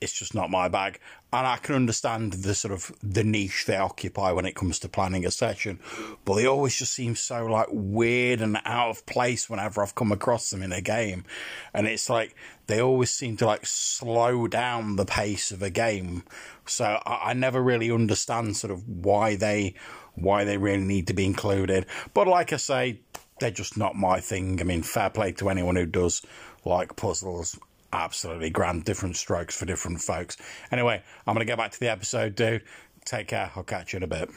It's 0.00 0.12
just 0.12 0.34
not 0.34 0.50
my 0.50 0.68
bag 0.68 1.00
and 1.32 1.46
I 1.46 1.56
can 1.58 1.76
understand 1.76 2.32
the 2.32 2.54
sort 2.54 2.72
of 2.72 2.92
the 3.02 3.22
niche 3.22 3.64
they 3.66 3.76
occupy 3.76 4.32
when 4.32 4.46
it 4.46 4.56
comes 4.56 4.78
to 4.80 4.88
planning 4.88 5.24
a 5.24 5.30
session, 5.30 5.78
but 6.24 6.34
they 6.34 6.46
always 6.46 6.76
just 6.76 6.92
seem 6.92 7.14
so 7.14 7.46
like 7.46 7.68
weird 7.70 8.40
and 8.40 8.58
out 8.64 8.90
of 8.90 9.06
place 9.06 9.48
whenever 9.48 9.80
I've 9.80 9.94
come 9.94 10.10
across 10.10 10.50
them 10.50 10.62
in 10.62 10.72
a 10.72 10.80
game, 10.80 11.24
and 11.72 11.86
it's 11.86 12.10
like 12.10 12.34
they 12.66 12.80
always 12.80 13.10
seem 13.10 13.36
to 13.38 13.46
like 13.46 13.64
slow 13.64 14.48
down 14.48 14.96
the 14.96 15.04
pace 15.04 15.52
of 15.52 15.62
a 15.62 15.70
game. 15.70 16.24
So 16.66 17.00
I, 17.06 17.30
I 17.30 17.32
never 17.32 17.62
really 17.62 17.92
understand 17.92 18.56
sort 18.56 18.72
of 18.72 18.88
why 18.88 19.36
they 19.36 19.74
why 20.14 20.42
they 20.44 20.58
really 20.58 20.82
need 20.82 21.06
to 21.06 21.14
be 21.14 21.24
included. 21.24 21.86
But 22.12 22.26
like 22.26 22.52
I 22.52 22.56
say, 22.56 23.00
they're 23.38 23.52
just 23.52 23.76
not 23.76 23.94
my 23.94 24.18
thing. 24.18 24.60
I 24.60 24.64
mean, 24.64 24.82
fair 24.82 25.10
play 25.10 25.30
to 25.32 25.48
anyone 25.48 25.76
who 25.76 25.86
does 25.86 26.22
like 26.64 26.96
puzzles 26.96 27.58
absolutely 27.92 28.50
grand. 28.50 28.84
Different 28.84 29.16
strokes 29.16 29.56
for 29.56 29.66
different 29.66 30.00
folks. 30.00 30.36
Anyway, 30.70 31.02
I'm 31.26 31.34
going 31.34 31.46
to 31.46 31.50
get 31.50 31.58
back 31.58 31.72
to 31.72 31.80
the 31.80 31.90
episode, 31.90 32.34
dude. 32.34 32.62
Take 33.04 33.28
care. 33.28 33.50
I'll 33.56 33.62
catch 33.62 33.92
you 33.92 33.98
in 33.98 34.02
a 34.02 34.06
bit. 34.06 34.30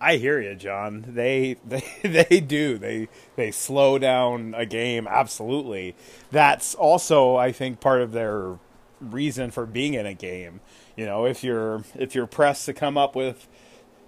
I 0.00 0.16
hear 0.16 0.40
you, 0.40 0.54
John. 0.54 1.04
They 1.08 1.56
they 1.66 1.82
they 2.02 2.40
do. 2.40 2.78
They 2.78 3.08
they 3.36 3.50
slow 3.50 3.98
down 3.98 4.54
a 4.56 4.64
game 4.64 5.06
absolutely. 5.08 5.94
That's 6.30 6.74
also 6.74 7.36
I 7.36 7.52
think 7.52 7.80
part 7.80 8.00
of 8.00 8.12
their 8.12 8.58
reason 9.00 9.50
for 9.50 9.66
being 9.66 9.94
in 9.94 10.06
a 10.06 10.14
game. 10.14 10.60
You 10.96 11.06
know, 11.06 11.26
if 11.26 11.44
you're 11.44 11.84
if 11.94 12.14
you're 12.14 12.26
pressed 12.26 12.66
to 12.66 12.72
come 12.72 12.96
up 12.96 13.14
with 13.14 13.46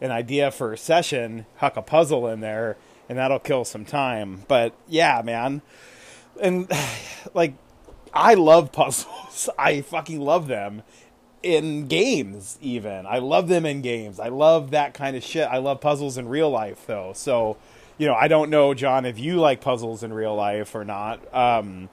an 0.00 0.10
idea 0.10 0.50
for 0.50 0.72
a 0.72 0.78
session, 0.78 1.46
huck 1.56 1.76
a 1.76 1.82
puzzle 1.82 2.26
in 2.26 2.40
there 2.40 2.76
and 3.10 3.18
that'll 3.18 3.40
kill 3.40 3.64
some 3.64 3.84
time. 3.84 4.44
But 4.46 4.72
yeah, 4.88 5.20
man. 5.22 5.62
And 6.40 6.70
like 7.34 7.54
I 8.12 8.34
love 8.34 8.72
puzzles. 8.72 9.48
I 9.58 9.80
fucking 9.82 10.20
love 10.20 10.46
them 10.46 10.82
in 11.42 11.86
games 11.88 12.58
even. 12.60 13.06
I 13.06 13.18
love 13.18 13.48
them 13.48 13.64
in 13.64 13.80
games. 13.82 14.20
I 14.20 14.28
love 14.28 14.70
that 14.72 14.94
kind 14.94 15.16
of 15.16 15.24
shit. 15.24 15.48
I 15.48 15.58
love 15.58 15.80
puzzles 15.80 16.18
in 16.18 16.28
real 16.28 16.50
life 16.50 16.86
though. 16.86 17.12
So, 17.14 17.56
you 17.98 18.06
know, 18.06 18.14
I 18.14 18.28
don't 18.28 18.50
know 18.50 18.74
John 18.74 19.04
if 19.04 19.18
you 19.18 19.36
like 19.36 19.60
puzzles 19.60 20.02
in 20.02 20.12
real 20.12 20.34
life 20.34 20.74
or 20.74 20.84
not. 20.84 21.34
Um, 21.34 21.88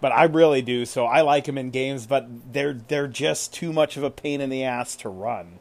but 0.00 0.12
I 0.12 0.24
really 0.24 0.62
do. 0.62 0.84
So 0.84 1.06
I 1.06 1.22
like 1.22 1.44
them 1.44 1.56
in 1.56 1.70
games, 1.70 2.06
but 2.06 2.26
they're 2.52 2.74
they're 2.74 3.08
just 3.08 3.54
too 3.54 3.72
much 3.72 3.96
of 3.96 4.02
a 4.02 4.10
pain 4.10 4.40
in 4.40 4.50
the 4.50 4.62
ass 4.62 4.96
to 4.96 5.08
run. 5.08 5.58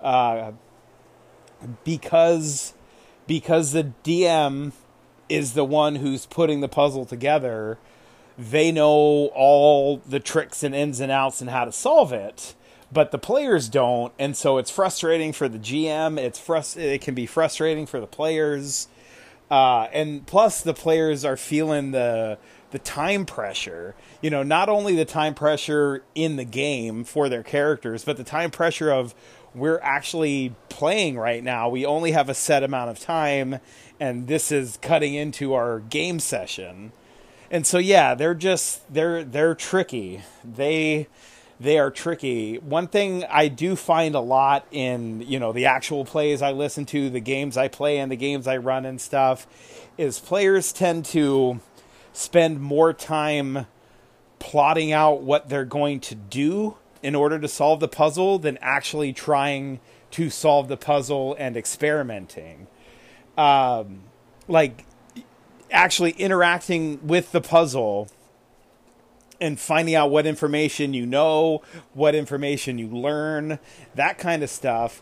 Uh, 0.00 0.52
because 1.84 2.72
because 3.26 3.72
the 3.72 3.92
DM 4.04 4.72
is 5.28 5.54
the 5.54 5.64
one 5.64 5.96
who's 5.96 6.26
putting 6.26 6.60
the 6.60 6.68
puzzle 6.68 7.04
together 7.04 7.78
they 8.38 8.72
know 8.72 9.30
all 9.34 9.98
the 10.06 10.20
tricks 10.20 10.62
and 10.62 10.74
ins 10.74 11.00
and 11.00 11.12
outs 11.12 11.40
and 11.40 11.50
how 11.50 11.64
to 11.64 11.72
solve 11.72 12.12
it 12.12 12.54
but 12.92 13.10
the 13.10 13.18
players 13.18 13.68
don't. 13.68 14.12
And 14.18 14.36
so 14.36 14.58
it's 14.58 14.70
frustrating 14.70 15.32
for 15.32 15.48
the 15.48 15.58
gm 15.58 16.18
it's 16.18 16.40
frust- 16.40 16.76
it 16.76 17.00
can 17.00 17.14
be 17.14 17.26
frustrating 17.26 17.86
for 17.86 18.00
the 18.00 18.06
players. 18.06 18.88
Uh, 19.50 19.88
and 19.92 20.26
plus 20.26 20.60
the 20.60 20.74
players 20.74 21.24
are 21.24 21.36
feeling 21.36 21.90
the 21.90 22.38
the 22.70 22.78
time 22.78 23.26
pressure. 23.26 23.94
You 24.22 24.30
know 24.30 24.42
not 24.42 24.68
only 24.68 24.94
the 24.96 25.04
time 25.04 25.34
pressure 25.34 26.02
in 26.14 26.36
the 26.36 26.44
game 26.44 27.04
for 27.04 27.28
their 27.28 27.42
characters 27.42 28.04
but 28.04 28.16
the 28.16 28.24
time 28.24 28.50
pressure 28.50 28.90
of 28.90 29.14
we're 29.52 29.80
actually 29.80 30.54
playing 30.68 31.18
right 31.18 31.42
now. 31.42 31.68
We 31.68 31.84
only 31.84 32.12
have 32.12 32.28
a 32.28 32.34
set 32.34 32.62
amount 32.62 32.90
of 32.90 33.00
time 33.00 33.58
and 33.98 34.28
this 34.28 34.52
is 34.52 34.78
cutting 34.80 35.14
into 35.14 35.54
our 35.54 35.80
game 35.80 36.20
session 36.20 36.92
and 37.50 37.66
so 37.66 37.78
yeah 37.78 38.14
they're 38.14 38.34
just 38.34 38.92
they're 38.92 39.24
they're 39.24 39.54
tricky. 39.54 40.22
They 40.44 41.08
they 41.58 41.78
are 41.78 41.90
tricky. 41.90 42.58
One 42.58 42.88
thing 42.88 43.24
i 43.30 43.48
do 43.48 43.76
find 43.76 44.14
a 44.14 44.20
lot 44.20 44.66
in 44.70 45.22
you 45.22 45.38
know 45.38 45.52
the 45.52 45.66
actual 45.66 46.04
plays 46.04 46.42
i 46.42 46.52
listen 46.52 46.86
to 46.86 47.10
the 47.10 47.20
games 47.20 47.56
i 47.56 47.68
play 47.68 47.98
and 47.98 48.10
the 48.10 48.16
games 48.16 48.46
i 48.46 48.56
run 48.56 48.86
and 48.86 49.00
stuff 49.00 49.46
is 49.98 50.18
players 50.18 50.72
tend 50.72 51.04
to 51.04 51.60
spend 52.12 52.60
more 52.60 52.92
time 52.92 53.66
plotting 54.38 54.92
out 54.92 55.22
what 55.22 55.48
they're 55.48 55.64
going 55.64 56.00
to 56.00 56.14
do 56.14 56.76
in 57.02 57.14
order 57.14 57.38
to 57.38 57.48
solve 57.48 57.80
the 57.80 57.88
puzzle 57.88 58.38
than 58.38 58.58
actually 58.60 59.12
trying 59.12 59.80
to 60.10 60.28
solve 60.28 60.68
the 60.68 60.76
puzzle 60.76 61.36
and 61.38 61.56
experimenting. 61.56 62.66
Um, 63.38 64.00
like 64.48 64.84
actually 65.70 66.12
interacting 66.12 67.06
with 67.06 67.32
the 67.32 67.40
puzzle 67.40 68.08
and 69.40 69.58
finding 69.58 69.94
out 69.94 70.10
what 70.10 70.26
information 70.26 70.92
you 70.92 71.06
know, 71.06 71.62
what 71.94 72.14
information 72.14 72.78
you 72.78 72.88
learn, 72.88 73.58
that 73.94 74.18
kind 74.18 74.42
of 74.42 74.50
stuff. 74.50 75.00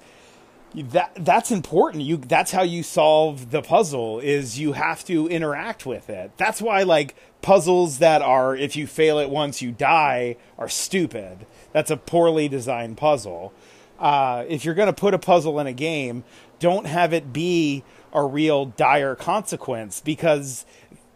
That 0.75 1.13
that's 1.17 1.51
important. 1.51 2.05
You 2.05 2.19
that's 2.19 2.53
how 2.53 2.63
you 2.63 2.83
solve 2.83 3.51
the 3.51 3.63
puzzle 3.63 4.21
is 4.21 4.59
you 4.59 4.75
have 4.75 5.03
to 5.07 5.27
interact 5.27 5.87
with 5.87 6.11
it. 6.11 6.31
That's 6.37 6.61
why 6.61 6.83
like 6.83 7.17
puzzles 7.41 7.99
that 7.99 8.21
are 8.21 8.55
if 8.55 8.77
you 8.77 8.87
fail 8.87 9.19
it 9.19 9.31
once 9.31 9.63
you 9.63 9.73
die 9.73 10.37
are 10.59 10.69
stupid. 10.69 11.47
That's 11.73 11.91
a 11.91 11.97
poorly 11.97 12.49
designed 12.49 12.99
puzzle. 12.99 13.55
Uh, 13.99 14.45
if 14.49 14.65
you're 14.65 14.75
going 14.75 14.87
to 14.87 14.93
put 14.93 15.15
a 15.15 15.19
puzzle 15.19 15.59
in 15.59 15.67
a 15.67 15.73
game, 15.73 16.23
don't 16.61 16.87
have 16.87 17.13
it 17.13 17.33
be 17.33 17.83
a 18.13 18.25
real 18.25 18.67
dire 18.67 19.15
consequence 19.15 20.01
because 20.01 20.65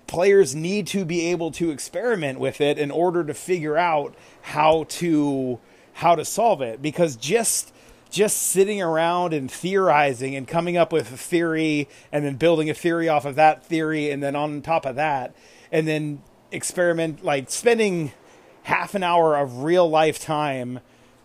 players 0.07 0.55
need 0.55 0.87
to 0.89 1.05
be 1.05 1.27
able 1.29 1.51
to 1.51 1.71
experiment 1.71 2.39
with 2.39 2.61
it 2.61 2.79
in 2.79 2.91
order 2.91 3.25
to 3.25 3.35
figure 3.35 3.77
out 3.77 4.15
how 4.43 4.85
to 4.85 5.59
how 5.95 6.15
to 6.15 6.25
solve 6.25 6.61
it. 6.61 6.83
Because 6.83 7.17
just 7.17 7.73
just 8.11 8.37
sitting 8.37 8.83
around 8.83 9.33
and 9.33 9.51
theorizing 9.51 10.37
and 10.37 10.47
coming 10.47 10.77
up 10.77 10.93
with 10.93 11.11
a 11.13 11.17
theory 11.17 11.89
and 12.13 12.25
then 12.25 12.37
building 12.37 12.69
a 12.69 12.75
theory 12.75 13.09
off 13.09 13.25
of 13.25 13.37
that 13.37 13.65
theory 13.65 14.11
and 14.11 14.23
then 14.23 14.37
on 14.37 14.61
top 14.61 14.85
of 14.85 14.97
that 14.97 15.35
and 15.73 15.89
then 15.89 16.23
experiment 16.53 17.25
like 17.25 17.51
spending 17.51 18.13
half 18.65 18.95
an 18.95 19.03
hour 19.03 19.37
of 19.37 19.63
real 19.63 19.89
life 19.89 20.21
time 20.21 20.81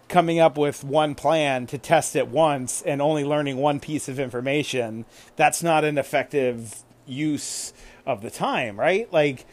coming 0.08 0.40
up 0.40 0.58
with 0.58 0.84
one 0.84 1.16
plan 1.16 1.68
to 1.68 1.78
test 1.78 2.16
it 2.16 2.28
once 2.28 2.82
and 2.84 3.02
only 3.02 3.24
learning 3.24 3.58
one 3.58 3.80
piece 3.80 4.08
of 4.08 4.20
information 4.20 5.06
that's 5.36 5.62
not 5.62 5.84
an 5.84 5.98
effective 5.98 6.84
use 7.06 7.74
of 8.06 8.22
the 8.22 8.32
time 8.32 8.80
right? 8.80 9.12
Like 9.12 9.46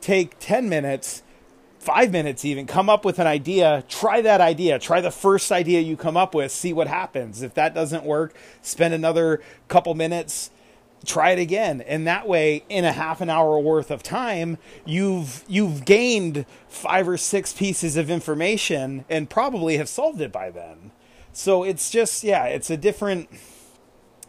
take 0.00 0.38
10 0.38 0.68
minutes 0.68 1.22
five 1.78 2.12
minutes 2.12 2.44
even 2.44 2.66
come 2.66 2.90
up 2.90 3.04
with 3.04 3.18
an 3.18 3.26
idea 3.26 3.84
try 3.88 4.20
that 4.20 4.40
idea 4.40 4.78
try 4.78 5.00
the 5.00 5.10
first 5.10 5.50
idea 5.50 5.80
you 5.80 5.96
come 5.96 6.16
up 6.16 6.34
with 6.34 6.52
see 6.52 6.72
what 6.72 6.86
happens. 6.86 7.42
If 7.42 7.54
that 7.54 7.74
doesn't 7.74 8.04
work 8.04 8.34
spend 8.62 8.94
another 8.94 9.40
couple 9.68 9.94
minutes 9.94 10.50
try 11.04 11.30
it 11.30 11.38
again. 11.38 11.80
And 11.82 12.06
that 12.06 12.28
way 12.28 12.64
in 12.68 12.84
a 12.84 12.92
half 12.92 13.20
an 13.20 13.30
hour 13.30 13.58
worth 13.58 13.90
of 13.90 14.02
time 14.02 14.58
you've 14.84 15.44
you've 15.48 15.84
gained 15.84 16.44
five 16.68 17.08
or 17.08 17.16
six 17.16 17.52
pieces 17.52 17.96
of 17.96 18.10
information 18.10 19.04
and 19.08 19.30
probably 19.30 19.76
have 19.76 19.88
solved 19.88 20.20
it 20.20 20.32
by 20.32 20.50
then. 20.50 20.92
So 21.32 21.62
it's 21.62 21.90
just 21.90 22.22
yeah 22.22 22.44
it's 22.44 22.70
a 22.70 22.76
different 22.76 23.28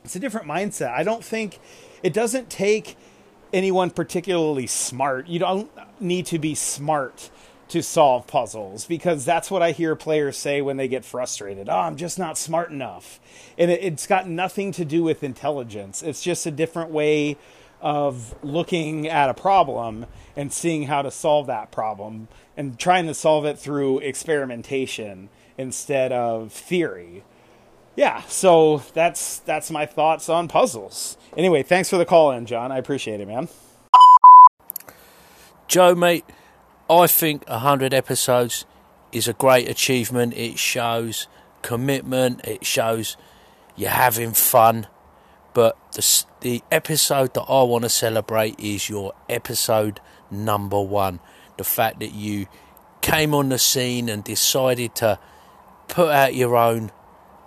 it's 0.03 0.15
a 0.15 0.19
different 0.19 0.47
mindset. 0.47 0.91
I 0.91 1.03
don't 1.03 1.23
think 1.23 1.59
it 2.03 2.13
doesn't 2.13 2.49
take 2.49 2.95
anyone 3.53 3.89
particularly 3.89 4.67
smart. 4.67 5.27
You 5.27 5.39
don't 5.39 5.69
need 5.99 6.25
to 6.27 6.39
be 6.39 6.55
smart 6.55 7.29
to 7.71 7.81
solve 7.81 8.27
puzzles 8.27 8.85
because 8.85 9.23
that's 9.23 9.49
what 9.49 9.61
I 9.61 9.71
hear 9.71 9.95
players 9.95 10.37
say 10.37 10.61
when 10.61 10.77
they 10.77 10.87
get 10.87 11.05
frustrated. 11.05 11.69
Oh, 11.69 11.77
I'm 11.77 11.95
just 11.95 12.19
not 12.19 12.37
smart 12.37 12.69
enough. 12.69 13.19
And 13.57 13.71
it, 13.71 13.81
has 13.81 14.07
got 14.07 14.27
nothing 14.27 14.71
to 14.73 14.85
do 14.85 15.03
with 15.03 15.23
intelligence. 15.23 16.03
It's 16.03 16.21
just 16.21 16.45
a 16.45 16.51
different 16.51 16.91
way 16.91 17.37
of 17.81 18.35
looking 18.43 19.07
at 19.07 19.29
a 19.29 19.33
problem 19.33 20.05
and 20.35 20.51
seeing 20.51 20.83
how 20.83 21.01
to 21.01 21.09
solve 21.09 21.47
that 21.47 21.71
problem 21.71 22.27
and 22.57 22.77
trying 22.77 23.07
to 23.07 23.13
solve 23.13 23.45
it 23.45 23.57
through 23.57 23.99
experimentation 23.99 25.29
instead 25.57 26.11
of 26.11 26.51
theory. 26.51 27.23
Yeah, 27.95 28.21
so 28.23 28.83
that's 28.93 29.39
that's 29.39 29.71
my 29.71 29.85
thoughts 29.85 30.29
on 30.29 30.47
puzzles. 30.47 31.17
Anyway, 31.35 31.63
thanks 31.63 31.89
for 31.89 31.97
the 31.97 32.05
call 32.05 32.31
in, 32.31 32.45
John. 32.45 32.71
I 32.71 32.77
appreciate 32.77 33.19
it, 33.19 33.27
man. 33.27 33.49
Joe, 35.67 35.95
mate, 35.95 36.25
I 36.91 37.07
think 37.07 37.47
100 37.47 37.93
episodes 37.93 38.65
is 39.13 39.25
a 39.29 39.33
great 39.33 39.69
achievement. 39.69 40.33
It 40.33 40.59
shows 40.59 41.29
commitment, 41.61 42.45
it 42.45 42.65
shows 42.65 43.15
you're 43.77 43.89
having 43.89 44.33
fun. 44.33 44.87
But 45.53 45.77
the, 45.93 46.25
the 46.41 46.61
episode 46.69 47.33
that 47.35 47.43
I 47.43 47.63
want 47.63 47.85
to 47.85 47.89
celebrate 47.89 48.59
is 48.59 48.89
your 48.89 49.13
episode 49.29 50.01
number 50.29 50.81
one. 50.81 51.21
The 51.55 51.63
fact 51.63 52.01
that 52.01 52.11
you 52.11 52.47
came 52.99 53.33
on 53.33 53.49
the 53.49 53.57
scene 53.57 54.09
and 54.09 54.21
decided 54.21 54.93
to 54.95 55.17
put 55.87 56.09
out 56.09 56.35
your 56.35 56.57
own 56.57 56.91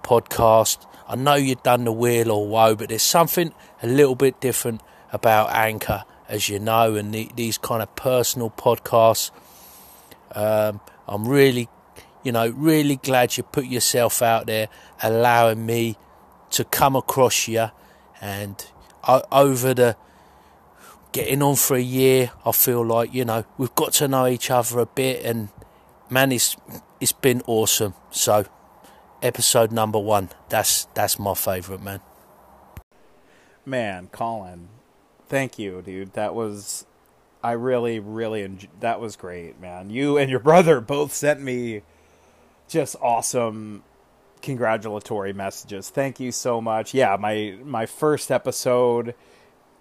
podcast. 0.03 0.87
I 1.07 1.17
know 1.17 1.35
you've 1.35 1.63
done 1.63 1.85
the 1.85 1.93
Wheel 1.93 2.31
or 2.31 2.47
Woe, 2.49 2.77
but 2.77 2.89
there's 2.89 3.03
something 3.03 3.53
a 3.83 3.87
little 3.87 4.15
bit 4.15 4.41
different 4.41 4.81
about 5.13 5.51
Anchor 5.51 6.05
as 6.35 6.49
you 6.49 6.59
know, 6.59 6.97
and 6.97 7.15
the, 7.15 7.31
these 7.37 7.57
kind 7.57 7.81
of 7.81 7.95
personal 7.95 8.51
podcasts. 8.51 9.31
Um, 10.33 10.81
I'm 11.07 11.29
really, 11.29 11.69
you 12.25 12.33
know, 12.33 12.49
really 12.49 12.97
glad 12.97 13.37
you 13.37 13.45
put 13.45 13.67
yourself 13.67 14.21
out 14.21 14.47
there, 14.47 14.69
allowing 15.01 15.65
me 15.65 15.97
to 16.51 16.65
come 16.65 16.97
across 16.97 17.47
you, 17.47 17.71
and 18.21 18.67
over 19.31 19.75
the 19.75 19.97
getting 21.13 21.41
on 21.43 21.55
for 21.55 21.77
a 21.77 21.81
year, 21.81 22.33
I 22.45 22.51
feel 22.51 22.85
like 22.85 23.15
you 23.15 23.25
know 23.25 23.45
we've 23.57 23.75
got 23.77 23.93
to 23.95 24.09
know 24.09 24.27
each 24.27 24.51
other 24.51 24.81
a 24.81 24.87
bit, 24.87 25.25
and 25.25 25.49
man, 26.11 26.33
it's 26.33 26.57
it's 27.01 27.13
been 27.13 27.43
awesome. 27.47 27.95
So, 28.11 28.47
episode 29.23 29.71
number 29.71 30.01
one, 30.01 30.31
that's 30.49 30.87
that's 30.95 31.19
my 31.19 31.35
favourite, 31.35 31.83
man. 31.83 32.01
Man, 33.65 34.09
Colin, 34.09 34.69
thank 35.29 35.59
you, 35.59 35.83
dude. 35.83 36.13
That 36.15 36.35
was 36.35 36.87
I 37.43 37.53
really 37.53 37.99
really 38.01 38.43
enjoyed, 38.43 38.71
that 38.81 39.01
was 39.01 39.17
great, 39.17 39.61
man. 39.61 39.91
You 39.91 40.19
and 40.19 40.31
your 40.31 40.41
brother 40.41 40.81
both 40.81 41.13
sent 41.13 41.41
me 41.41 41.83
just 42.69 42.97
awesome 43.01 43.83
congratulatory 44.43 45.33
messages. 45.33 45.91
Thank 45.91 46.21
you 46.21 46.33
so 46.33 46.61
much. 46.61 46.95
Yeah, 46.95 47.17
my 47.19 47.57
my 47.65 47.87
first 47.87 48.31
episode 48.31 49.15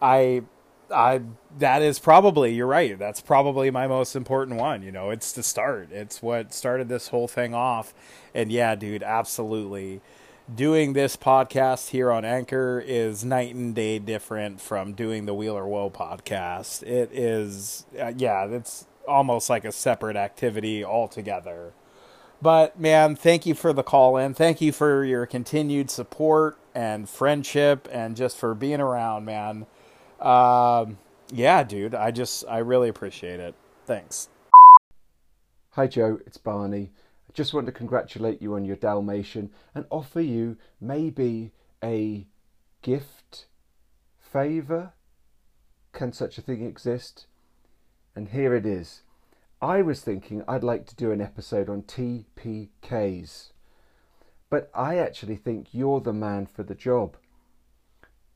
I 0.01 0.43
I 0.91 1.21
that 1.57 1.81
is 1.81 1.99
probably 1.99 2.53
you're 2.53 2.67
right. 2.67 2.97
That's 2.97 3.21
probably 3.21 3.71
my 3.71 3.87
most 3.87 4.15
important 4.15 4.59
one, 4.59 4.83
you 4.83 4.91
know. 4.91 5.09
It's 5.09 5.31
the 5.31 5.43
start. 5.43 5.89
It's 5.91 6.21
what 6.21 6.53
started 6.53 6.89
this 6.89 7.09
whole 7.09 7.27
thing 7.27 7.53
off. 7.53 7.93
And 8.33 8.51
yeah, 8.51 8.75
dude, 8.75 9.03
absolutely 9.03 10.01
doing 10.53 10.93
this 10.93 11.15
podcast 11.15 11.89
here 11.89 12.11
on 12.11 12.25
Anchor 12.25 12.83
is 12.85 13.23
night 13.23 13.55
and 13.55 13.73
day 13.73 13.99
different 13.99 14.59
from 14.59 14.93
doing 14.93 15.25
the 15.25 15.33
Wheel 15.33 15.57
or 15.57 15.67
Woe 15.67 15.89
podcast. 15.89 16.83
It 16.83 17.11
is, 17.11 17.85
uh, 17.99 18.13
yeah, 18.17 18.45
it's 18.45 18.85
almost 19.07 19.49
like 19.49 19.65
a 19.65 19.71
separate 19.71 20.15
activity 20.15 20.83
altogether. 20.83 21.73
But 22.41 22.79
man, 22.79 23.15
thank 23.15 23.45
you 23.45 23.55
for 23.55 23.71
the 23.71 23.83
call 23.83 24.17
in. 24.17 24.33
Thank 24.33 24.59
you 24.59 24.71
for 24.73 25.05
your 25.05 25.25
continued 25.25 25.89
support 25.89 26.57
and 26.75 27.09
friendship 27.09 27.87
and 27.91 28.15
just 28.15 28.37
for 28.37 28.53
being 28.53 28.81
around, 28.81 29.25
man. 29.25 29.65
Um, 30.19 30.97
yeah, 31.31 31.63
dude, 31.63 31.95
I 31.95 32.11
just, 32.11 32.43
I 32.49 32.57
really 32.57 32.89
appreciate 32.89 33.39
it. 33.39 33.55
Thanks. 33.85 34.27
Hi, 35.71 35.87
Joe, 35.87 36.19
it's 36.25 36.37
Barney. 36.37 36.91
Just 37.33 37.53
want 37.53 37.65
to 37.65 37.71
congratulate 37.71 38.41
you 38.41 38.53
on 38.55 38.65
your 38.65 38.75
Dalmatian 38.75 39.49
and 39.73 39.85
offer 39.89 40.21
you 40.21 40.57
maybe 40.79 41.51
a 41.83 42.27
gift, 42.81 43.47
favour. 44.19 44.93
Can 45.93 46.13
such 46.13 46.37
a 46.37 46.41
thing 46.41 46.63
exist? 46.63 47.25
And 48.15 48.29
here 48.29 48.55
it 48.55 48.65
is. 48.65 49.01
I 49.61 49.81
was 49.81 50.01
thinking 50.01 50.43
I'd 50.47 50.63
like 50.63 50.85
to 50.87 50.95
do 50.95 51.11
an 51.11 51.21
episode 51.21 51.69
on 51.69 51.83
TPKs, 51.83 53.51
but 54.49 54.69
I 54.75 54.97
actually 54.97 55.37
think 55.37 55.69
you're 55.71 56.01
the 56.01 56.13
man 56.13 56.45
for 56.45 56.63
the 56.63 56.75
job. 56.75 57.17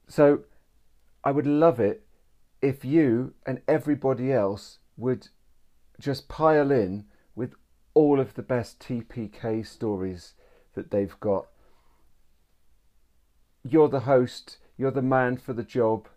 So 0.08 0.46
I 1.24 1.32
would 1.32 1.46
love 1.46 1.80
it 1.80 2.06
if 2.62 2.86
you 2.86 3.34
and 3.46 3.62
everybody 3.68 4.32
else 4.32 4.80
would 4.96 5.28
just 6.00 6.30
pile 6.30 6.72
in 6.72 7.06
with 7.36 7.54
all 7.98 8.20
of 8.20 8.36
the 8.36 8.44
best 8.44 8.80
TPK 8.80 9.66
stories 9.66 10.36
that 10.76 10.92
they've 10.92 11.20
got. 11.20 11.48
You're 13.64 13.90
the 13.90 14.02
host, 14.02 14.60
you're 14.78 14.92
the 14.92 15.02
man 15.02 15.38
for 15.38 15.54
the 15.54 15.64
job. 15.64 16.08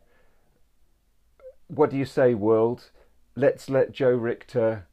What 1.68 1.88
do 1.88 1.96
you 1.96 2.04
say, 2.04 2.34
world? 2.34 2.90
Let's 3.34 3.70
let 3.70 3.92
Joe 3.92 4.10
Richter 4.10 4.88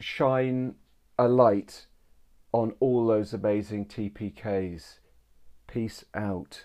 shine 0.00 0.76
a 1.18 1.28
light 1.28 1.84
on 2.50 2.72
all 2.80 3.06
those 3.06 3.34
amazing 3.34 3.84
TPKs. 3.84 5.00
Peace 5.66 6.06
out. 6.14 6.64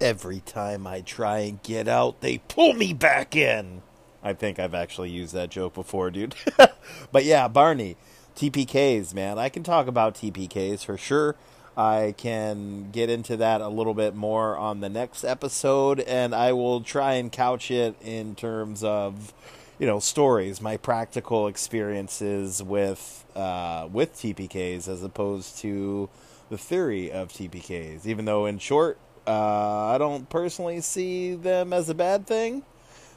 Every 0.00 0.40
time 0.40 0.86
I 0.86 1.02
try 1.02 1.40
and 1.40 1.62
get 1.62 1.88
out, 1.88 2.22
they 2.22 2.38
pull 2.38 2.72
me 2.72 2.94
back 2.94 3.36
in. 3.36 3.82
I 4.24 4.32
think 4.32 4.58
I've 4.58 4.74
actually 4.74 5.10
used 5.10 5.34
that 5.34 5.50
joke 5.50 5.74
before, 5.74 6.10
dude. 6.10 6.34
but 7.12 7.24
yeah, 7.24 7.46
Barney, 7.46 7.96
TPKs, 8.34 9.12
man. 9.12 9.38
I 9.38 9.50
can 9.50 9.62
talk 9.62 9.86
about 9.86 10.14
TPKs 10.14 10.84
for 10.84 10.96
sure. 10.96 11.36
I 11.76 12.14
can 12.16 12.90
get 12.90 13.10
into 13.10 13.36
that 13.36 13.60
a 13.60 13.68
little 13.68 13.94
bit 13.94 14.14
more 14.14 14.56
on 14.56 14.80
the 14.80 14.88
next 14.88 15.24
episode, 15.24 16.00
and 16.00 16.34
I 16.34 16.52
will 16.52 16.80
try 16.80 17.14
and 17.14 17.30
couch 17.30 17.70
it 17.70 17.96
in 18.00 18.34
terms 18.34 18.82
of, 18.82 19.34
you 19.78 19.86
know, 19.86 19.98
stories, 19.98 20.60
my 20.60 20.76
practical 20.76 21.46
experiences 21.46 22.62
with 22.62 23.24
uh, 23.34 23.88
with 23.92 24.14
TPKs, 24.14 24.88
as 24.88 25.02
opposed 25.02 25.58
to 25.58 26.08
the 26.48 26.56
theory 26.56 27.10
of 27.10 27.28
TPKs. 27.28 28.06
Even 28.06 28.24
though, 28.24 28.46
in 28.46 28.58
short, 28.58 28.96
uh, 29.26 29.86
I 29.86 29.98
don't 29.98 30.30
personally 30.30 30.80
see 30.80 31.34
them 31.34 31.72
as 31.72 31.88
a 31.88 31.94
bad 31.94 32.26
thing. 32.26 32.62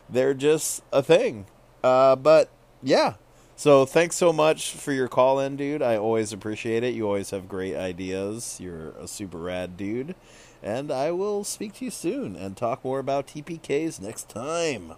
They're 0.09 0.33
just 0.33 0.83
a 0.91 1.03
thing. 1.03 1.45
Uh, 1.83 2.15
but 2.15 2.49
yeah. 2.81 3.13
So 3.55 3.85
thanks 3.85 4.15
so 4.15 4.31
much 4.31 4.73
for 4.73 4.91
your 4.91 5.07
call 5.07 5.39
in, 5.39 5.55
dude. 5.55 5.81
I 5.81 5.97
always 5.97 6.31
appreciate 6.31 6.83
it. 6.83 6.93
You 6.93 7.07
always 7.07 7.31
have 7.31 7.49
great 7.49 7.75
ideas. 7.75 8.59
You're 8.61 8.89
a 8.91 9.07
super 9.07 9.39
rad 9.39 9.75
dude. 9.75 10.15
And 10.61 10.91
I 10.91 11.11
will 11.11 11.43
speak 11.43 11.73
to 11.75 11.85
you 11.85 11.91
soon 11.91 12.35
and 12.35 12.55
talk 12.55 12.83
more 12.83 12.99
about 12.99 13.27
TPKs 13.27 13.99
next 13.99 14.29
time. 14.29 14.93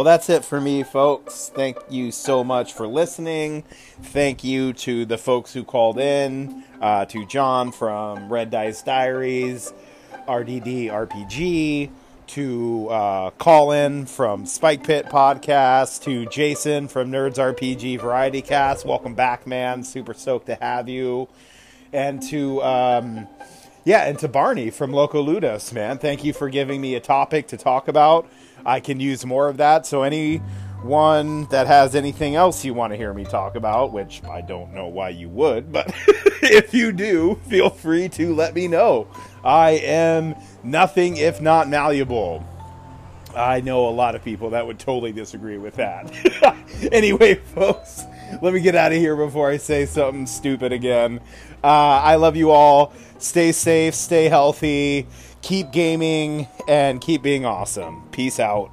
Well, 0.00 0.06
that's 0.06 0.30
it 0.30 0.46
for 0.46 0.62
me, 0.62 0.82
folks. 0.82 1.52
Thank 1.54 1.76
you 1.90 2.10
so 2.10 2.42
much 2.42 2.72
for 2.72 2.86
listening. 2.86 3.64
Thank 4.00 4.42
you 4.42 4.72
to 4.72 5.04
the 5.04 5.18
folks 5.18 5.52
who 5.52 5.62
called 5.62 5.98
in, 5.98 6.64
uh, 6.80 7.04
to 7.04 7.26
John 7.26 7.70
from 7.70 8.32
Red 8.32 8.50
Dice 8.50 8.80
Diaries, 8.80 9.74
RDD 10.26 10.88
RPG, 10.88 11.90
to 12.28 12.88
uh, 12.88 13.30
Colin 13.32 14.06
from 14.06 14.46
Spike 14.46 14.84
Pit 14.84 15.04
Podcast, 15.04 16.02
to 16.04 16.24
Jason 16.30 16.88
from 16.88 17.12
Nerds 17.12 17.36
RPG 17.36 18.00
Variety 18.00 18.40
Cast. 18.40 18.86
Welcome 18.86 19.14
back, 19.14 19.46
man. 19.46 19.84
Super 19.84 20.14
stoked 20.14 20.46
to 20.46 20.54
have 20.54 20.88
you. 20.88 21.28
And 21.92 22.22
to. 22.22 22.62
Um, 22.62 23.28
yeah, 23.84 24.04
and 24.04 24.18
to 24.18 24.28
Barney 24.28 24.70
from 24.70 24.92
Loco 24.92 25.22
Ludus, 25.22 25.72
man. 25.72 25.98
Thank 25.98 26.22
you 26.22 26.32
for 26.34 26.50
giving 26.50 26.80
me 26.80 26.94
a 26.94 27.00
topic 27.00 27.48
to 27.48 27.56
talk 27.56 27.88
about. 27.88 28.30
I 28.64 28.80
can 28.80 29.00
use 29.00 29.24
more 29.24 29.48
of 29.48 29.56
that. 29.58 29.86
So 29.86 30.02
anyone 30.02 31.44
that 31.50 31.66
has 31.66 31.94
anything 31.94 32.34
else 32.34 32.64
you 32.64 32.74
want 32.74 32.92
to 32.92 32.96
hear 32.96 33.12
me 33.12 33.24
talk 33.24 33.54
about, 33.54 33.92
which 33.92 34.22
I 34.24 34.40
don't 34.40 34.72
know 34.72 34.86
why 34.86 35.10
you 35.10 35.28
would, 35.28 35.72
but 35.72 35.92
if 36.42 36.74
you 36.74 36.92
do, 36.92 37.40
feel 37.48 37.70
free 37.70 38.08
to 38.10 38.34
let 38.34 38.54
me 38.54 38.68
know. 38.68 39.08
I 39.44 39.70
am 39.72 40.34
nothing 40.62 41.16
if 41.16 41.40
not 41.40 41.68
malleable. 41.68 42.46
I 43.34 43.60
know 43.60 43.88
a 43.88 43.90
lot 43.90 44.14
of 44.16 44.24
people 44.24 44.50
that 44.50 44.66
would 44.66 44.78
totally 44.78 45.12
disagree 45.12 45.56
with 45.56 45.76
that. 45.76 46.12
anyway, 46.92 47.36
folks, 47.36 48.04
let 48.42 48.52
me 48.52 48.60
get 48.60 48.74
out 48.74 48.92
of 48.92 48.98
here 48.98 49.14
before 49.14 49.50
I 49.50 49.56
say 49.56 49.86
something 49.86 50.26
stupid 50.26 50.72
again. 50.72 51.20
Uh, 51.62 51.66
I 51.66 52.16
love 52.16 52.36
you 52.36 52.50
all. 52.50 52.92
Stay 53.18 53.52
safe, 53.52 53.94
stay 53.94 54.28
healthy 54.28 55.06
keep 55.42 55.72
gaming 55.72 56.48
and 56.68 57.00
keep 57.00 57.22
being 57.22 57.44
awesome. 57.44 58.08
Peace 58.12 58.40
out. 58.40 58.70